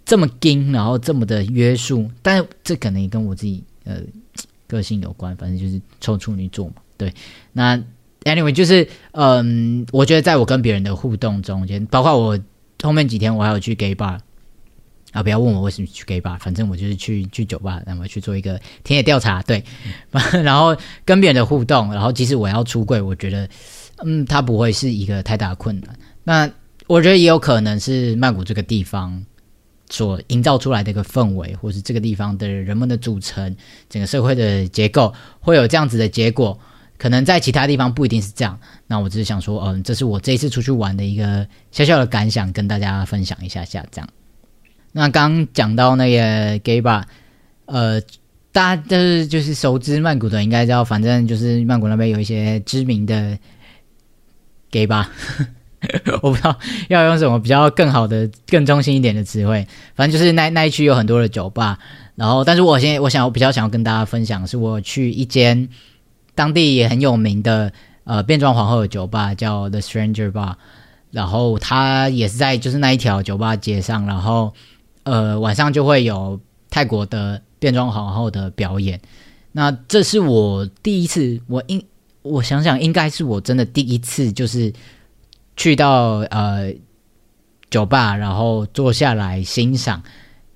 [0.09, 2.11] 这么硬，然后这么的约束。
[2.23, 4.01] 但这可能也跟我自己呃
[4.67, 6.77] 个性有关，反正就是臭处女座嘛。
[6.97, 7.13] 对，
[7.53, 7.77] 那
[8.25, 12.39] anyway 就是嗯，我觉得在我跟别人的互动中间，包括我
[12.83, 14.19] 后面几天我还有去 gay bar。
[15.13, 15.23] 啊！
[15.23, 19.65] 不要问我为什么去 gay bar，反正我就是去去酒吧，然后去做一个田野调查，对，
[20.45, 23.49] 然后跟别人的互动，然后即使我要出柜，我觉得，
[24.05, 25.99] 嗯，它不会是一个太大的困难。
[26.25, 26.49] 那
[26.87, 29.25] 我觉得也有可能是曼谷这个地方
[29.91, 33.57] 所营造出来的一个氛围，或是这个地方的人们的组成，
[33.89, 36.59] 整个社会的结构会有这样子的结果。
[36.99, 38.59] 可能在其他地方不一定是这样。
[38.89, 44.09] 那我只是想说，嗯，这是我这一次出去玩的一个小小的感想，跟大家分享一下下，这样。
[44.91, 47.05] 那刚讲到那个 gay bar，
[47.67, 48.01] 呃，
[48.51, 53.39] 大家就是就是熟知曼谷的，应该知道，反正就是曼谷那边有一些知名的
[54.73, 55.07] gay bar，
[56.23, 61.79] 我不知道要用什么比较更好的、更中心一点的词汇，反正就是那那一区有很多的酒吧。
[62.15, 65.69] 然后，但是我现在我想我比较想要跟大家分享，是我去一间
[66.35, 67.73] 当地也很有名的
[68.05, 70.55] 呃变装皇后的酒吧，叫 The Stranger Bar，
[71.11, 74.55] 然后它也是在就是那一条酒吧街上，然后。
[75.05, 76.39] 呃，晚上就会有
[76.69, 79.01] 泰国的变装皇后的表演。
[79.53, 81.83] 那这是我第一次，我应
[82.21, 84.71] 我想想，应该是我真的第一次，就是
[85.59, 86.73] 去到呃
[87.69, 90.03] 酒吧，然后坐下来欣赏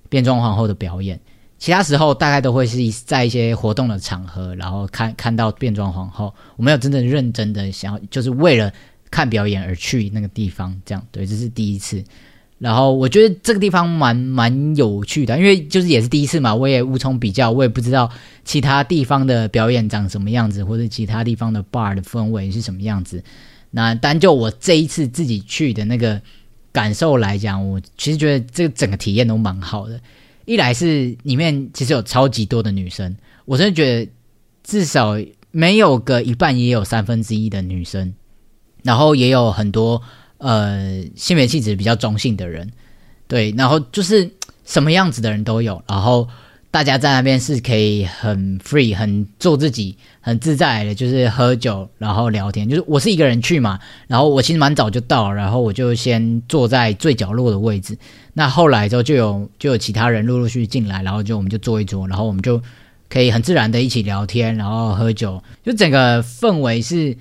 [0.09, 1.19] 变装皇后的表演。
[1.59, 6.33] 其他时候大概都会是在一些活动的场合，然后看看到变装皇后。
[6.57, 8.73] 我没有真的认真的想要，就是为了
[9.11, 10.75] 看表演而去那个地方。
[10.85, 12.03] 这样对，这是第一次。
[12.59, 18.09] 然后我觉得这个地方蛮蛮有趣的，因为就是也是第一次嘛，我也无从比较，我也不知道
[18.43, 23.21] 其他地方的表演长什么样子，或者其他地方的 bar 的氛围是什么样子。
[23.75, 26.21] 那单就我这一次自己去的那个
[26.71, 29.99] 感受来讲，我其实觉得这个整个体验都蛮好的。
[30.45, 34.11] 一来是里面其实有超级多的女生，我真的觉得
[34.63, 35.17] 至少
[35.51, 38.13] 没有个一半也有三分之一的女生，
[38.83, 40.01] 然后也有很多。
[40.39, 42.69] 呃，性别气质比较中性的人，
[43.29, 44.29] 对，然后就是
[44.65, 46.27] 什么样子的人都有，然后
[46.73, 52.67] 大家在那边是可以很 free，很做自己，很自在的，就是喝酒，然后聊天。
[52.67, 57.95] 就是我是一个人去嘛，然后我其实蛮早就到，然后我就先坐在最角落的位置。
[58.33, 62.59] 那后来之后就有就有其他人陆陆续续进来，然后就我们就坐一桌，然后我们就
[63.07, 67.15] 可以很自然的一起聊天，然后喝酒，就整个氛围是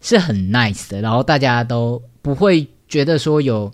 [0.00, 2.02] 是很 nice 的，然后大家都。
[2.26, 3.72] 不会觉得说有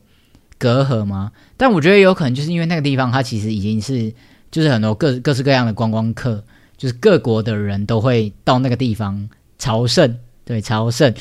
[0.58, 1.32] 隔阂吗？
[1.56, 4.12] 但我觉得有可能就是因为那个地方，它其实已经是
[4.52, 6.44] 就是很多各各式各样的观光客，
[6.76, 11.12] 就是各国的人都会到那个地方朝圣，对朝圣，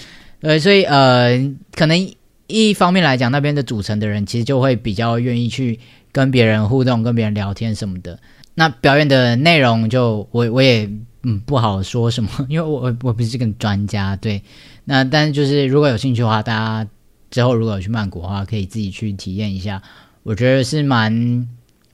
[0.41, 2.13] 呃，所以呃，可能
[2.45, 5.79] 一方面来讲，那边的组成的人其实就会比较愿意去
[6.11, 8.19] 跟别人互动、跟别人聊天什么的。
[8.53, 10.87] 那表演的内容就我我也
[11.23, 14.43] 嗯不好说什么，因为我我不是个专家，对。
[14.83, 16.87] 那但是就是如果有兴趣的话，大家。
[17.31, 19.81] 之后如果有去曼谷的话，可以自己去体验一下，
[20.23, 21.47] 我觉得是蛮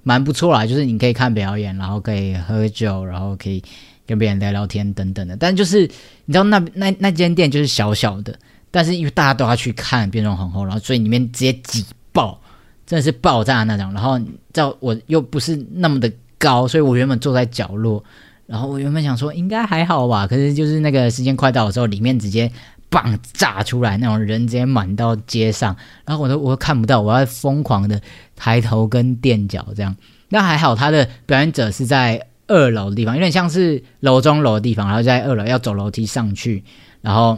[0.08, 0.65] 蛮不错啦。
[0.65, 3.62] 就是你可以看表演，然后可以喝酒，然后可以
[4.06, 5.36] 跟别人聊聊天等等的。
[5.36, 5.82] 但就是
[6.26, 8.34] 你知道那那那间店就是小小的，
[8.72, 12.39] 但是因为大家都要去看变装皇后，然后所以里面直接挤爆，
[12.86, 13.93] 真的是爆炸那种。
[13.93, 14.17] 然后
[14.54, 18.02] 在我又不是那么的高，所以我原本坐在角落，
[18.46, 22.50] 然后我原本想说应该还好吧，可是就是那个时间快到的时候，里面直接。
[22.89, 28.02] 棒炸出来，那种人直接满到街上，然后我都我都看不到，我要疯狂的
[28.38, 29.93] 抬头跟垫脚这样。
[30.30, 36.63] 那还好，他的表演者是在二楼的地方，有点像是楼中楼的地方，然后在二楼要走楼梯上去，
[37.02, 37.38] 然后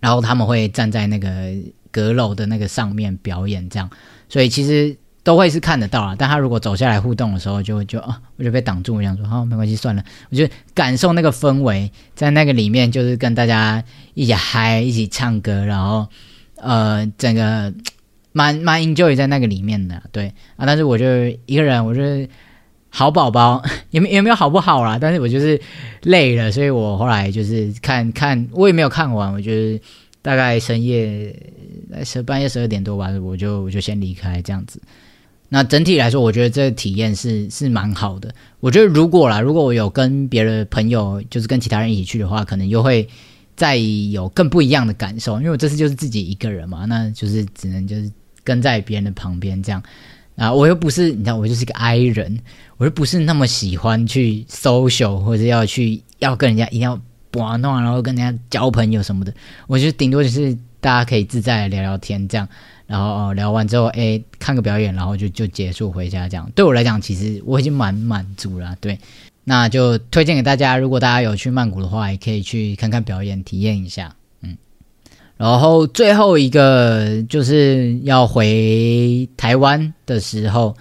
[0.00, 1.30] 然后他们会站在那个
[1.92, 3.88] 阁楼的那个上面表演这样，
[4.28, 4.96] 所以其实。
[5.24, 8.96] 都会是看得到啊，但他如果走下来互动的时候，就就啊，我就被挡住。
[8.96, 10.02] 我想说，好，没关系，算了。
[10.30, 13.80] 我就感受那个氛围，在那个里面，就是跟大家
[14.14, 16.08] 一起嗨，一起唱歌，然后
[16.56, 17.72] 呃，整个
[18.32, 20.66] 蛮蛮 enjoy 在那个里面的，对啊。
[20.66, 21.04] 但是我就
[21.46, 22.02] 一个人，我就
[22.90, 24.98] 好宝宝， 也没也没有好不好啦。
[25.00, 25.60] 但是我就是
[26.02, 29.80] 累了，所以我后来就是看看，我也没有看完，我就是
[30.20, 31.34] 大概深夜
[32.04, 34.80] 十半夜十二点多吧，我就我就先离开这样子。
[35.48, 38.34] 那整体来说，我觉得这个体验是是蛮好的。
[38.60, 43.06] 我觉得如果啦，如果我有跟别的朋友，就是跟其他人一起去的话，可能又会
[43.54, 45.36] 再有更不一样的感受。
[45.40, 48.10] 因为我这次就是自己一个人嘛，那就是只能就是
[48.44, 49.82] 跟在别人的旁边这样。
[50.36, 52.38] 啊，我又不是你知道，我就是个 I 人，
[52.78, 56.98] 我又不是那么喜欢去 social 或者要去要跟人家一定要
[57.34, 59.34] 玩弄，然后跟人家交朋友什么的。
[59.66, 62.48] 我觉得顶多就是大家可以自在聊聊天这样。
[62.86, 66.50] 然后哦聊完之后，哎，看个表演，然后就就结束回家这样。
[66.54, 68.74] 对我来讲，其实我已经蛮满足了。
[68.80, 68.98] 对，
[69.44, 74.14] 那就推荐给大家，如果大家有去曼谷的话，也可以去看看表演，体验一下。
[75.42, 80.76] 然后最后一个就是要回台湾的时候。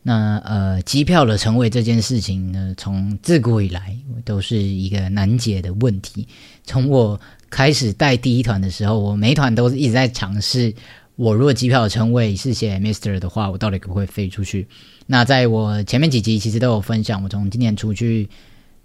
[0.00, 3.94] 那呃，机票的成为这件事情呢，从自古以来
[4.24, 6.26] 都是一个难解的问题。
[6.64, 10.72] 从我开始带第一团的时候，我每团都是一直在尝试，
[11.16, 14.66] 我如果机票的称谓是写 Mister 的话，我到底可不可以飞出去？
[15.04, 18.30] 那在我前面几集其实都有分享，我从今年出去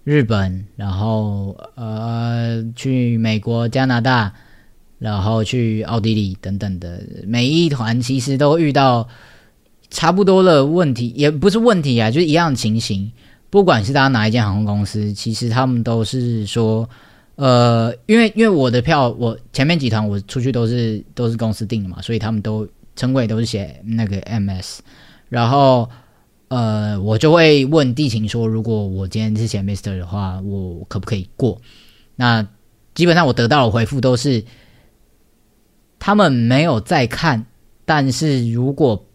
[0.02, 4.30] 日本，然后呃去美国、加拿大，
[4.98, 9.08] 然后去奥地利等等的每一团，其实都遇到。
[9.90, 13.12] 差不多的问题也不是问题啊，就是一样情形。
[13.48, 16.88] 不管是大家哪一间航空公司，其实他们都是说，
[17.36, 24.80] 呃，因为因为我的票，我前面几团我出去都是都是公司订的嘛，所以他们都称谓都是写那个 MS。
[25.28, 25.88] 然后
[26.48, 31.60] 呃，我就会问地勤说，如果我今天是写 Mister 的话，我可不可以过？
[32.16, 32.44] 那
[32.96, 34.42] 基本上我得到的回复都是，
[36.04, 37.46] 他们没有在看，
[37.86, 39.06] 但是如果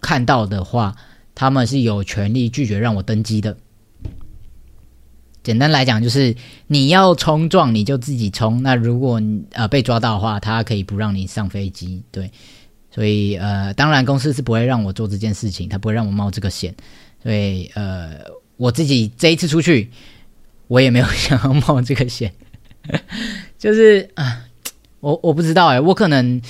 [0.00, 0.96] 看到的话，
[1.34, 3.54] 他们是有权利拒绝让我登机的。
[5.42, 6.34] 简单来讲，就是
[6.66, 8.62] 你要冲撞，你就自己冲。
[8.62, 9.20] 那如果
[9.52, 12.02] 呃被抓到的话，他可以不让你上飞机。
[12.10, 12.30] 对，
[12.90, 16.74] 所以呃，当然公司是不会让我做这件事情，他不会让我冒这个险。
[17.22, 18.12] 所以呃，
[18.56, 19.90] 我自己这一次出去，
[20.68, 22.32] 我也没有 想要冒这个险。
[23.58, 24.46] 就是啊，
[25.00, 26.40] 我我不知道哎，我可能。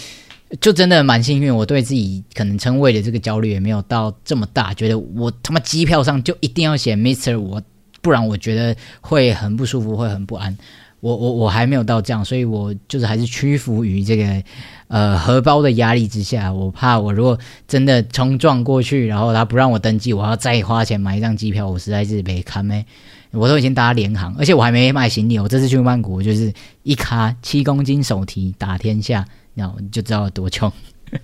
[0.60, 7.62] 就真的蛮幸运，我对自己可能称谓的这个焦虑也没有到这么大，觉得我他妈机票上就一定要写 Mister 我，
[8.02, 10.58] 不然我觉得会很不舒服，会很不安。
[10.98, 14.42] 我我我还没有到这样，所以我就是还是屈服于这个
[14.88, 16.52] 呃荷包的压力之下。
[16.52, 22.84] 我怕我如果真的冲撞过去，然后他不让我登记，我要再花钱买一张机票，我实在是没看没。
[23.32, 25.38] 我都已经搭联航，而且我还没买行李。
[25.38, 29.26] 我这次去曼谷就是一卡七公斤手提打天下。
[29.52, 30.72] 然后就知道多穷，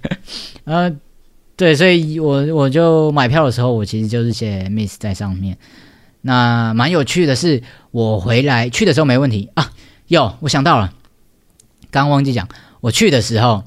[0.65, 0.93] 呃，
[1.57, 5.57] 对，所以我我就买票的时候，我其实就是写 miss 在上面。
[6.23, 9.71] 那蛮有趣的是，我回来去的时候没问题啊。
[10.09, 10.93] 有，我想到了，
[11.91, 12.47] 刚忘记讲，
[12.81, 13.63] 我去的时候，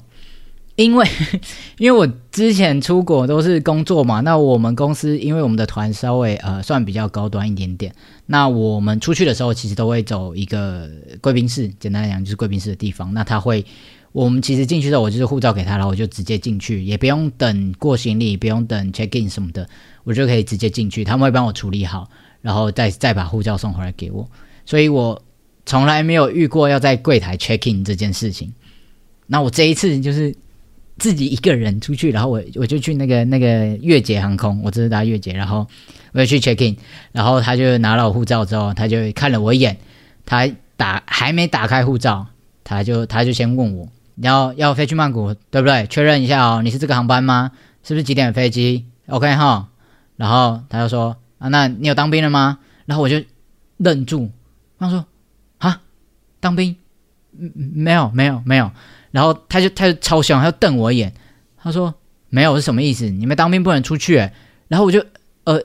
[0.76, 1.08] 因为
[1.78, 7.92] 因为我之前出国都是工作嘛，那我们公司因为我们的团稍微呃算比较高端一点点，
[8.30, 10.88] 那我们出去的时候其实都会走一个
[11.20, 13.64] 贵宾室，简单来讲就是贵宾室的地方，那他会。
[14.12, 19.68] 我们其实进去的时候，我就是护照给他，然后我就直接进去，也不用等过行李，不用等 check in 什么的，
[20.02, 22.08] 我就可以直接进去，他们会帮我处理好，
[22.40, 24.28] 然后再再把护照送回来给我。
[24.64, 25.20] 所以我
[25.64, 28.52] 从来没有遇过要在柜台 check in 这件事情。
[29.28, 30.34] 那我这一次就是
[31.00, 35.66] 自己一个人出去，然后我我就去那个那个越捷航空，我这是搭越捷，然后
[36.12, 36.76] 我就去 check in，
[37.10, 39.78] 然后他就拿了我护照之后，他就看了我一眼，
[40.26, 42.26] 他打还没打开护照，
[42.62, 43.88] 他就他就先问我。
[44.14, 45.86] 你要要飞去曼谷，对不对？
[45.86, 47.50] 确认一下哦，你是这个航班吗？
[47.82, 49.68] 是不是几点飞机？OK 哈。
[50.16, 52.58] 然后他就说啊，那你有当兵了吗？
[52.84, 53.22] 然后我就
[53.78, 54.30] 愣住，
[54.78, 55.06] 他说
[55.56, 55.80] 啊，
[56.40, 56.76] 当兵？
[57.38, 58.70] 嗯没有没有没有。
[59.10, 61.12] 然后他就他就超凶，他就瞪我一眼，
[61.56, 61.92] 他说
[62.28, 63.08] 没有是什么意思？
[63.10, 64.16] 你们当兵不能出去。
[64.68, 65.04] 然后我就
[65.44, 65.60] 呃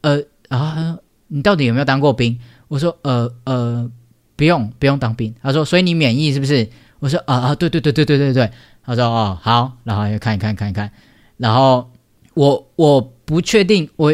[0.00, 2.38] 呃啊，你到底有没有当过兵？
[2.68, 3.90] 我说呃呃，
[4.34, 5.34] 不用不用当兵。
[5.42, 6.68] 他说所以你免疫是不是？
[6.98, 8.50] 我说啊啊对对对对对对对，
[8.82, 10.90] 他说哦好，然后又看一看看一看，
[11.36, 11.90] 然后
[12.32, 14.12] 我我不确定，我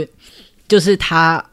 [0.67, 1.45] 就是他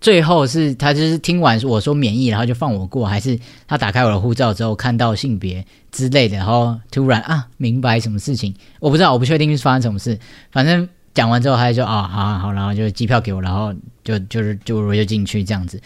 [0.00, 10.18] 最后是他就是听完我说免疫，然后就放我过，还是他打开我的护照之后看到性别之类的，然后突然啊明白什么事情，我不知道，我不确定是发生什么事，
[10.50, 15.78] 反正讲完之后他就说啊好好，然后就机票给我，然后就就是就我就进去这样子，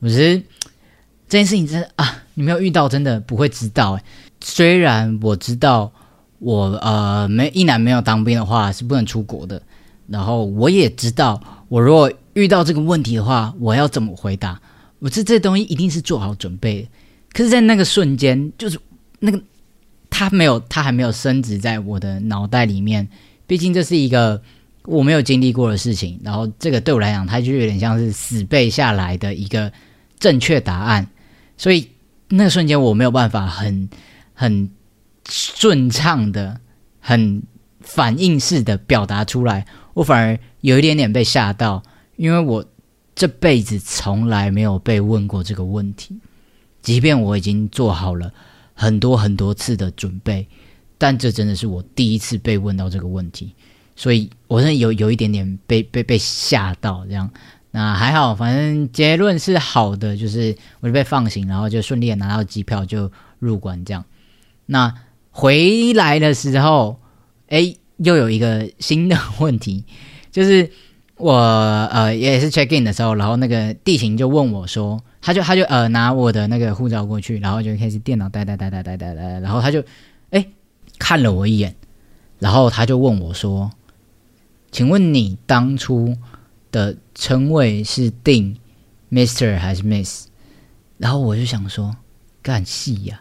[0.00, 0.42] 我觉得
[1.26, 4.04] 这件事情真的啊，你没有遇到真的不会知道哎。
[4.42, 5.90] 虽然我知道
[6.38, 9.62] 我呃没一男没有当兵的话是不能出国的，
[10.06, 14.60] 然后我也知道我如果遇到这个问题的话，我要怎么回答？
[14.98, 16.88] 我这这东西一定是做好准备。
[17.32, 18.78] 可是，在那个瞬间，就是
[19.18, 19.42] 那个
[20.10, 23.08] 他没有，他还没有升值在我的脑袋里面。
[23.46, 24.40] 毕竟这是一个
[24.84, 29.72] 我没有经历过的事情，然后这个对我来讲，它就有点像是死背下来的一个
[30.18, 31.06] 正确答案。
[31.56, 31.88] 所以
[32.28, 33.88] 那个瞬间，我没有办法很。
[34.36, 34.68] 很
[35.30, 36.58] 顺畅的、
[36.98, 37.40] 很
[37.80, 41.80] 反应式的表达出来，我反而有一点点被吓到，
[42.16, 42.64] 因为我
[43.14, 46.16] 这辈子从来没有被问过这个问题，
[46.82, 48.32] 即便我已经做好了
[48.74, 50.46] 很多很多次的准备，
[50.98, 53.54] 但这真的是我第一次被问到这个问题，
[53.96, 57.30] 所以我真的有有一点点被被被吓到这样。
[57.70, 63.10] 那还好，反正结论是好的，就是我就被放行，然后就顺利拿到机票就
[63.40, 64.04] 入关这样。
[64.66, 64.94] 那
[65.32, 67.00] 回来的时候，
[67.48, 69.84] 哎，又有一个新的问题，
[70.30, 70.70] 就是
[71.16, 79.82] 我呃也是 check in 的时候，然后那个地勤就问我说，他就他就呃拿我的那个护照过去，然后就开始电脑呆呆呆呆呆呆呆，然后他就
[80.30, 80.46] 哎
[80.98, 81.74] 看了我一眼，
[82.38, 83.70] 然后他就问我说，
[84.70, 86.16] 请问你当初？
[86.74, 88.56] 的称谓是定
[89.08, 90.26] Mister 还是 Miss？
[90.98, 91.94] 然后我就想说，
[92.42, 93.20] 干戏呀！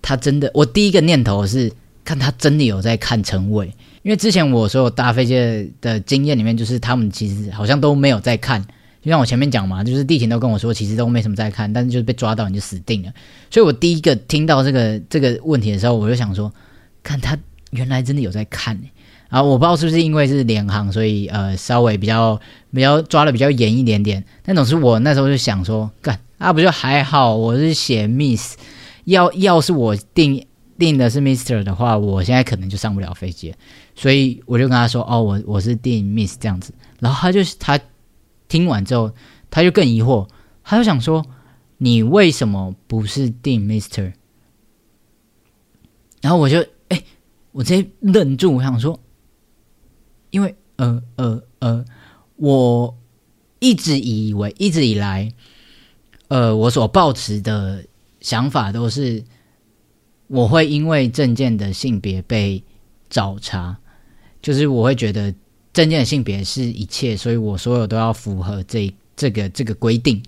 [0.00, 1.70] 他真的，我第一个念头是
[2.02, 8.64] 看他真的有在看称谓，因为之前我所有搭飞机的经验里面，就是他们其实好像都没有在看。
[9.00, 13.12] 就像我前面讲嘛，就是地勤都跟我说，其实都没什么在看，但是就是被抓到你就死定了。
[13.48, 16.52] 所以我第一个听到这个这个问题的时候，我就想说，
[17.02, 17.38] 看他
[17.70, 18.78] 原来真的有在看
[19.28, 22.38] 啊，我不知道是不是因为是联航，所以呃稍微比较
[22.72, 24.24] 比较抓的比较严一点点。
[24.42, 28.56] 但总是我那时候就想说，干啊不就还好，我是写 Miss，
[29.04, 30.44] 要要是我定
[30.76, 33.54] 定的是 Mister 的话，我现在可能就上不了飞机。
[33.98, 36.72] 所以我就跟他说，哦我我是定 Miss 这样子。
[37.00, 37.80] 然后他就他
[38.46, 39.12] 听完之后，
[39.50, 40.28] 他就更疑惑，
[40.62, 41.26] 他就想说，
[41.78, 44.12] 你为什么不是定 Mister？
[46.20, 47.02] 然后我就哎，
[47.50, 49.00] 我直接愣住，我想说。
[50.30, 51.84] 因为呃呃呃，
[52.36, 52.96] 我
[53.58, 55.32] 一直以为一直以来，
[56.28, 57.84] 呃，我所抱持的
[58.20, 59.24] 想法都是，
[60.28, 62.62] 我会因为证件的性别被
[63.08, 63.74] 找茬，
[64.48, 65.34] 就是我会觉得
[65.74, 70.22] 证件性别是一切，所以我所有都要符合这这个这个规定，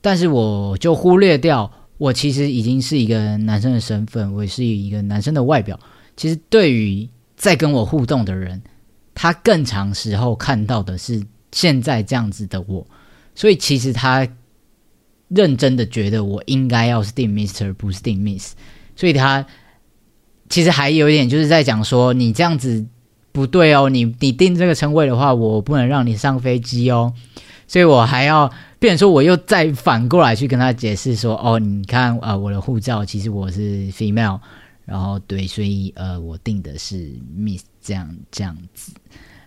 [0.00, 5.78] 但是我就忽略掉，我其实已经是一个男生的身份，我是一个男生的外表，
[6.16, 8.60] 其实对于在跟我互动的人。
[9.14, 11.22] 他更长时候看到的是
[11.52, 12.84] 现在这样子的我，
[13.36, 14.26] 所以其实他
[15.28, 18.54] 认真的觉得我应该要是定 Mister 不是定 Miss，
[18.96, 19.46] 所以他
[20.48, 22.84] 其实还有一点就是在讲说你这样子
[23.36, 27.12] 不对哦，你你定这个称谓的话，我不能让你上飞机哦，
[27.68, 34.40] 所以我还要变成说我又再反过来去跟他解释说哦，你看啊，我的护照其实我是 female。
[34.86, 38.92] 然后对，所以呃，我定的是 Miss 这样这样子，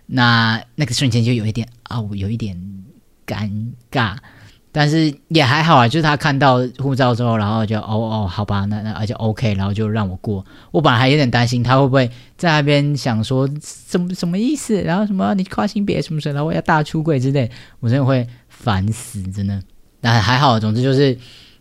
[0.04, 2.54] 那那个瞬间就有一点啊，我有一点
[3.26, 3.50] 尴
[3.90, 4.18] 尬，
[4.72, 10.44] 但是也还好啊，就是他看到护照之后，然后就哦哦，好吧，那那而且 OK，然后就让我过。
[10.70, 17.50] 我本来还有点担心他会不会在那边想说什么什么意思，然后什么你跨性别什么什么，然后要大出柜之类，
[17.80, 19.60] 我真的会烦死，真的。
[20.00, 21.18] 但还好，总之就是。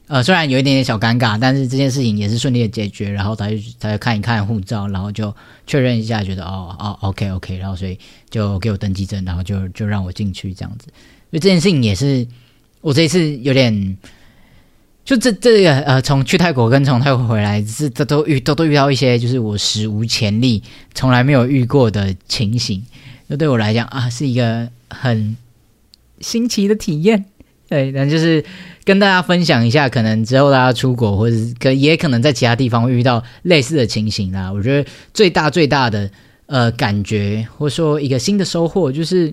[0.09, 3.11] 呃，虽然有一点点小尴尬，但是这件事情也是顺利的解决。
[3.11, 5.31] 然后他就他就看一看护照，然后就
[5.67, 7.95] 确认一下，觉得哦哦，OK OK，然后所以
[8.27, 10.87] 就给我登记证，然后就就让我进去这样子。
[10.87, 10.93] 因
[11.33, 12.25] 为这件事情也是
[12.81, 13.97] 我这一次有点，
[15.03, 20.63] 就这这个呃，从去泰国跟从泰国回来，是这都遇都都遇到一些就是我史无前例、
[20.93, 22.83] 从来没有遇过的情形。
[23.27, 25.35] 那对我来讲啊，是一个很
[26.19, 27.25] 新奇的体验。
[27.67, 28.43] 对，那就是
[28.83, 34.51] 跟大家分享一下，可能之后大家出国，或者可也可能在其他地方遇到类似的情形啦。
[34.51, 36.09] 我觉得最大最大的
[36.47, 39.31] 呃感觉，或者说一个新的收获，就是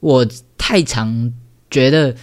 [0.00, 0.26] 我
[0.58, 1.32] 太常
[1.70, 2.14] 觉得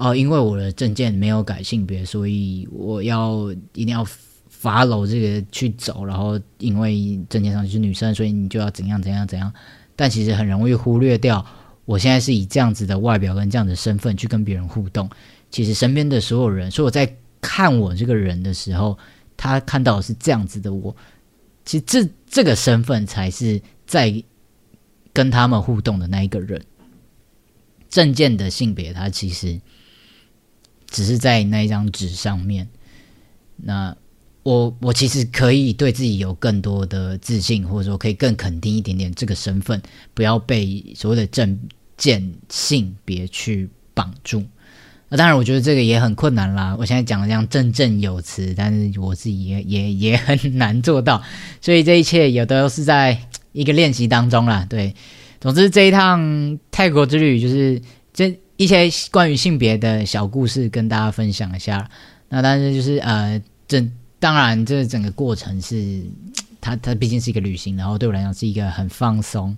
[0.00, 4.02] 哦，因为我的证件没有改性别，所以我要一定要
[4.48, 9.52] 罚楼这个去走，然后因为证件上是女生，所以你就要怎样怎样怎样，
[9.94, 11.44] 但其实很容易忽略掉。
[11.84, 15.06] 我现在是以这样子的外表跟这样的身份去跟别人互动，
[15.50, 18.96] 其实身边的所有人，所以我在看我这个人的时候，
[19.36, 20.96] 他看到的是这样子的我，
[21.66, 24.24] 其实这这个身份才是在
[25.12, 26.58] 跟他们互动的那一个人。
[27.90, 29.60] 证件的性别，它其实
[30.90, 32.68] 只是在那一张纸上面。
[33.56, 33.96] 那
[34.42, 39.80] 我我其实可以对自己有更多的自信，或者说可以更肯定一点点这个身份，
[40.12, 41.58] 不要被所谓的证。
[42.00, 44.42] 见性别去绑住，
[45.10, 46.74] 那当然，我觉得这个也很困难啦。
[46.78, 51.22] 我现在讲的这样振振有词，但是我自己也也也很难做到，
[51.60, 53.18] 所以这一切也都是在
[53.52, 54.66] 一个练习当中啦。
[54.66, 54.94] 对，
[55.42, 57.82] 总之这一趟泰国之旅，就是
[58.14, 61.88] 这一些关于性别的小故事跟大家分享一下。
[62.28, 63.82] 那但是就是呃，这
[64.18, 66.02] 当然这整个过程是
[66.60, 69.56] 它它毕竟是一个旅行，然后对我来讲是一个很放松。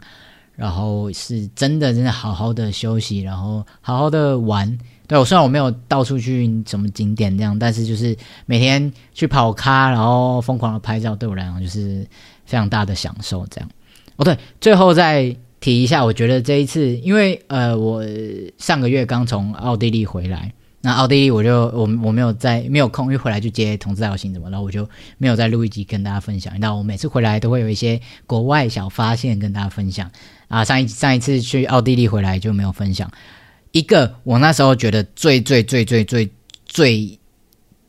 [0.54, 4.78] 然后是真的，真的好好的休息，然后好好的玩。
[5.08, 12.06] 对我虽然我没有到处去什么景点这样，但是就是每天去跑咖，然后疯狂的拍照，对我来讲就是
[12.44, 13.44] 非常大的享受。
[13.46, 13.70] 这样
[14.16, 18.04] 哦，对，最后再提一下，我觉得这一次，因为呃，我
[18.58, 20.52] 上个月刚从奥地利回来。
[20.84, 24.86] 那奥地利我就我我没有在没有空，因为回来就接同志大游行怎么，然后我就
[25.18, 26.52] 没有再录一集跟大家分享。
[26.58, 30.10] 那我每次回来都会有一些国外小发现跟大家分享
[30.48, 30.64] 啊。
[30.64, 33.08] 上一上一次去奥地利回来就没有分享
[33.70, 36.28] 一个，我那时候觉得最最最最最
[36.66, 37.18] 最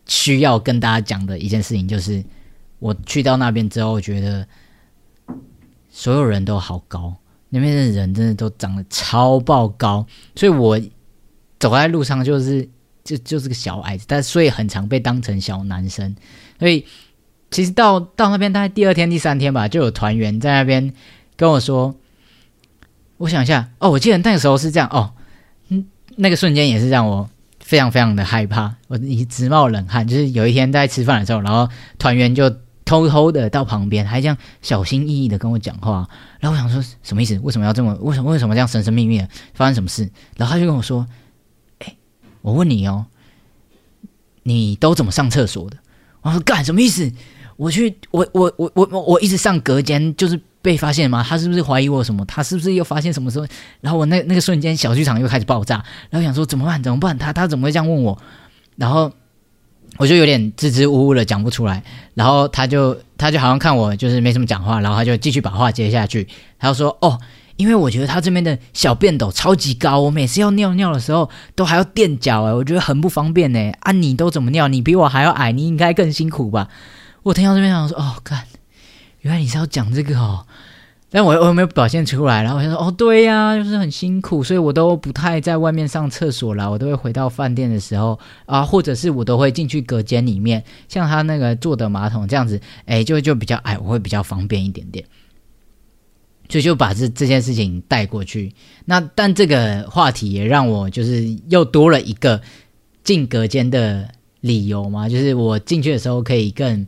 [0.06, 2.24] 需要跟大家讲的一件事情，就是
[2.78, 4.48] 我去到那边之后，觉得
[5.90, 7.16] 所有人都好高，
[7.54, 10.80] 那边的人真的都长得超爆高，所以我
[11.60, 12.68] 走在路上就是。
[13.06, 16.16] 就就是个小矮子，但所以很常被当成小男生。
[16.58, 16.86] 所以
[17.52, 20.94] 其实到到那边大概第二天、第三天吧，就有团员在那边
[21.36, 21.94] 跟我说
[23.20, 25.12] ：“我想一下，哦，我记得那个时候是这样哦，
[25.68, 25.86] 嗯，
[26.16, 27.30] 那个瞬间也是让我
[27.60, 30.08] 非常非常的害怕，我一直冒冷汗。
[30.08, 31.68] 就是有一天在吃饭的时候，然后
[32.00, 32.50] 团员就
[32.86, 36.08] 偷偷的到旁边，还这样小心翼翼的跟我讲话。
[36.40, 37.40] 然后我想说什么意思？
[37.44, 37.94] 为什么要这么？
[38.02, 39.28] 为什么为什么这样神神秘秘的？
[39.54, 40.10] 发生什么事？
[40.38, 41.08] 然后他就跟我说。
[41.80, 41.96] 哎
[42.42, 43.06] 我问你哦，
[44.44, 45.78] 你都怎么上厕所的？
[46.22, 47.10] 我说干什么意思？
[47.56, 51.24] 我去，我我我我我一直上隔间，就是被发现吗？
[51.26, 52.26] 他是不是怀疑我什么？
[52.26, 53.46] 他是不是又发现什么时候？
[53.80, 56.84] 然后我那那个瞬间小剧场又开始爆炸，然后想说怎么办？
[56.84, 57.18] 怎么办？
[57.18, 58.18] 他他怎么会这样问我？
[58.76, 59.10] 然后
[59.98, 61.84] 我就有点支支吾吾的讲不出来。
[62.14, 66.28] 然后他就他就好像看我就是没什么讲话，然后他就继续把话接下去。
[66.60, 67.20] 他就说哦。
[67.56, 73.72] 因为我觉得他这边的小便斗超级高，我每次要尿尿的时候都还要垫脚哎，我觉得很不方便呢。
[73.82, 74.68] 啊，你都怎么尿？
[74.68, 76.68] 你比我还要矮，你应该更辛苦吧？
[77.22, 78.46] 我听到这边想说，哦，看，
[79.22, 80.48] 原来你是要讲这个哦。
[81.14, 95.06] 但我我没有表现出来，然后我就说，哦，对呀，就是很辛苦，所以我都不太在外面上厕所啦，我都会回到饭店的时候啊，或者是我都会进去隔间里面，像他那个坐的马桶这样子，哎，就就比较矮，我会比较方便一点点。
[96.50, 98.52] 所以就把这这件事情带过去。
[98.86, 102.42] 那但这个话题也让我就是又多了一个
[103.04, 104.10] 进隔间的
[104.42, 106.86] 理由嘛，就是我进去的时候可以更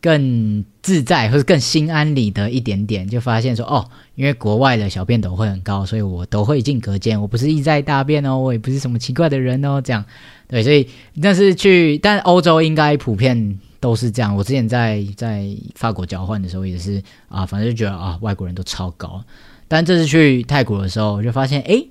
[0.00, 3.06] 更自在或者更心安理得一点点。
[3.06, 7.20] 就发现说哦，因为国外的小便斗会很高，所以我都会进隔间。
[7.20, 10.04] 我不是一在大便哦，我也不是什么奇怪的人哦，这样
[10.48, 10.62] 对。
[10.62, 10.88] 所以
[11.22, 13.58] 但是去，但欧洲应该普遍。
[13.82, 14.36] 都是这样。
[14.36, 19.24] 我之前在在法国交换的时候也是啊，反正就觉得啊，外国人都超高。
[19.68, 21.82] 但这次去泰国的时候，我就发现哎，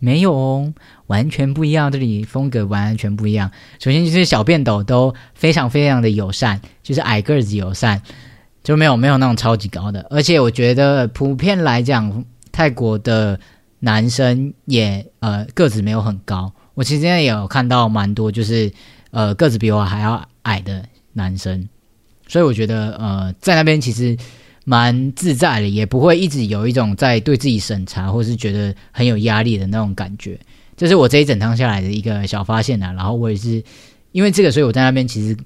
[0.00, 0.74] 没有哦，
[1.08, 1.90] 完全不一样。
[1.90, 3.50] 这里风格完全不一样。
[3.80, 8.00] 首先就是小便斗都非常非常的友善，就是矮个子友善，
[8.62, 10.06] 就没有没有那种超级高的。
[10.08, 13.38] 而且我觉得普遍来讲，泰国的
[13.80, 16.52] 男生也呃个子没有很高。
[16.74, 18.72] 我其实也有看到蛮多，就是
[19.10, 20.24] 呃个子比我还要。
[20.42, 20.82] 矮的
[21.12, 21.68] 男生，
[22.26, 24.16] 所以我觉得呃，在那边其实
[24.64, 30.40] 蛮自在的，也不会一直有一种在对自己审查，或是觉得很有压力的那种感觉。
[30.78, 32.92] 这是我这一整趟下来的一个小发现啊。
[32.94, 33.62] 然后我也是
[34.12, 35.36] 因为这个，所以我在那边其实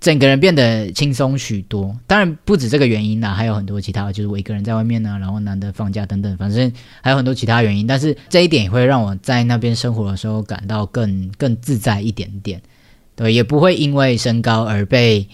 [0.00, 1.96] 整个人变得轻松许多。
[2.06, 7.86] 当然不止这个原因啦，还有很多其他，就是我一个人在外面呢，然后难得放假等等，反正还有很多其他原因。
[7.86, 12.62] 但是这一点也会让我在那边生活的时候感到更 更自在一点点。
[13.14, 15.28] 对，也不会因为身高而被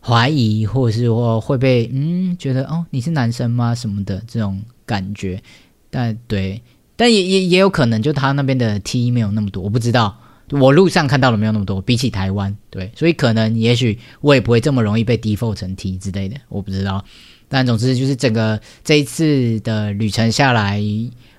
[0.00, 5.42] 怀疑，或是说会被嗯觉得哦你是男生吗什么的这种感觉。
[5.88, 6.60] 但对，
[6.96, 10.18] 但也也也有可能就他那边的 T 没有那么多，我不知道。
[10.50, 17.04] 我路上看到的没有那么多，比起台湾，对，所以可能也许我也不会这么容易被 default 成 T 之类的，我不知道。
[17.48, 20.82] 但总之就是整个这一次的旅程下来。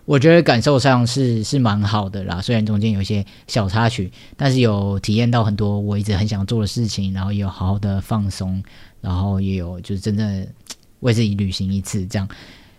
[0.05, 8.63] 我觉得感受上是是蛮好的啦，虽然中间有一些小插曲，但是有体验到很多我一直很想做的事情，然后也有好好的放松，
[9.01, 10.47] 然后也有就是真正
[11.01, 12.25] 为自己旅行一次这样，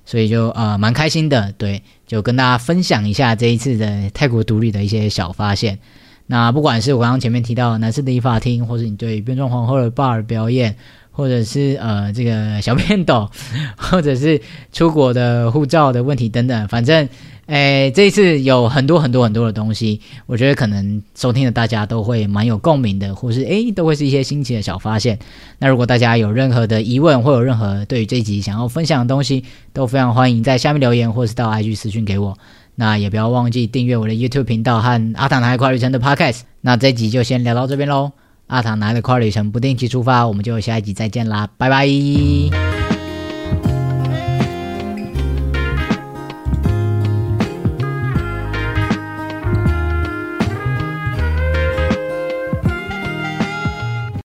[0.08, 5.78] 所以就呃蛮开心的，对，就跟大家分享一下这一次的泰国独立的一些小发现。
[6.26, 10.74] 那不管是我刚刚前面提到男士的理发厅，或是你对变装皇后的 bar 表演。
[11.10, 13.28] 或者是呃这个小便斗，
[13.76, 14.40] 或者是
[14.72, 17.08] 出国的护照的问题等等，反正
[17.48, 25.18] 诶这一次有很多很多很多的东西，我觉得可能收听的大家都会蛮有共鸣的，或是诶都会是一些新奇的小发现。
[25.58, 32.36] 那如果大家有任何的疑问，或有任何对于这一集想要分享的东西，都非常欢迎在下面留言，或是到 IG 私讯给我。
[32.74, 36.42] 那也不要忘记订阅我的 YouTube 频道和阿唐南跨旅程的 Podcast。
[36.60, 38.12] 那这集就先聊到这边喽。
[38.46, 42.77] 阿唐拿的跨旅程不定期出发，我们就下一集再见啦，拜拜。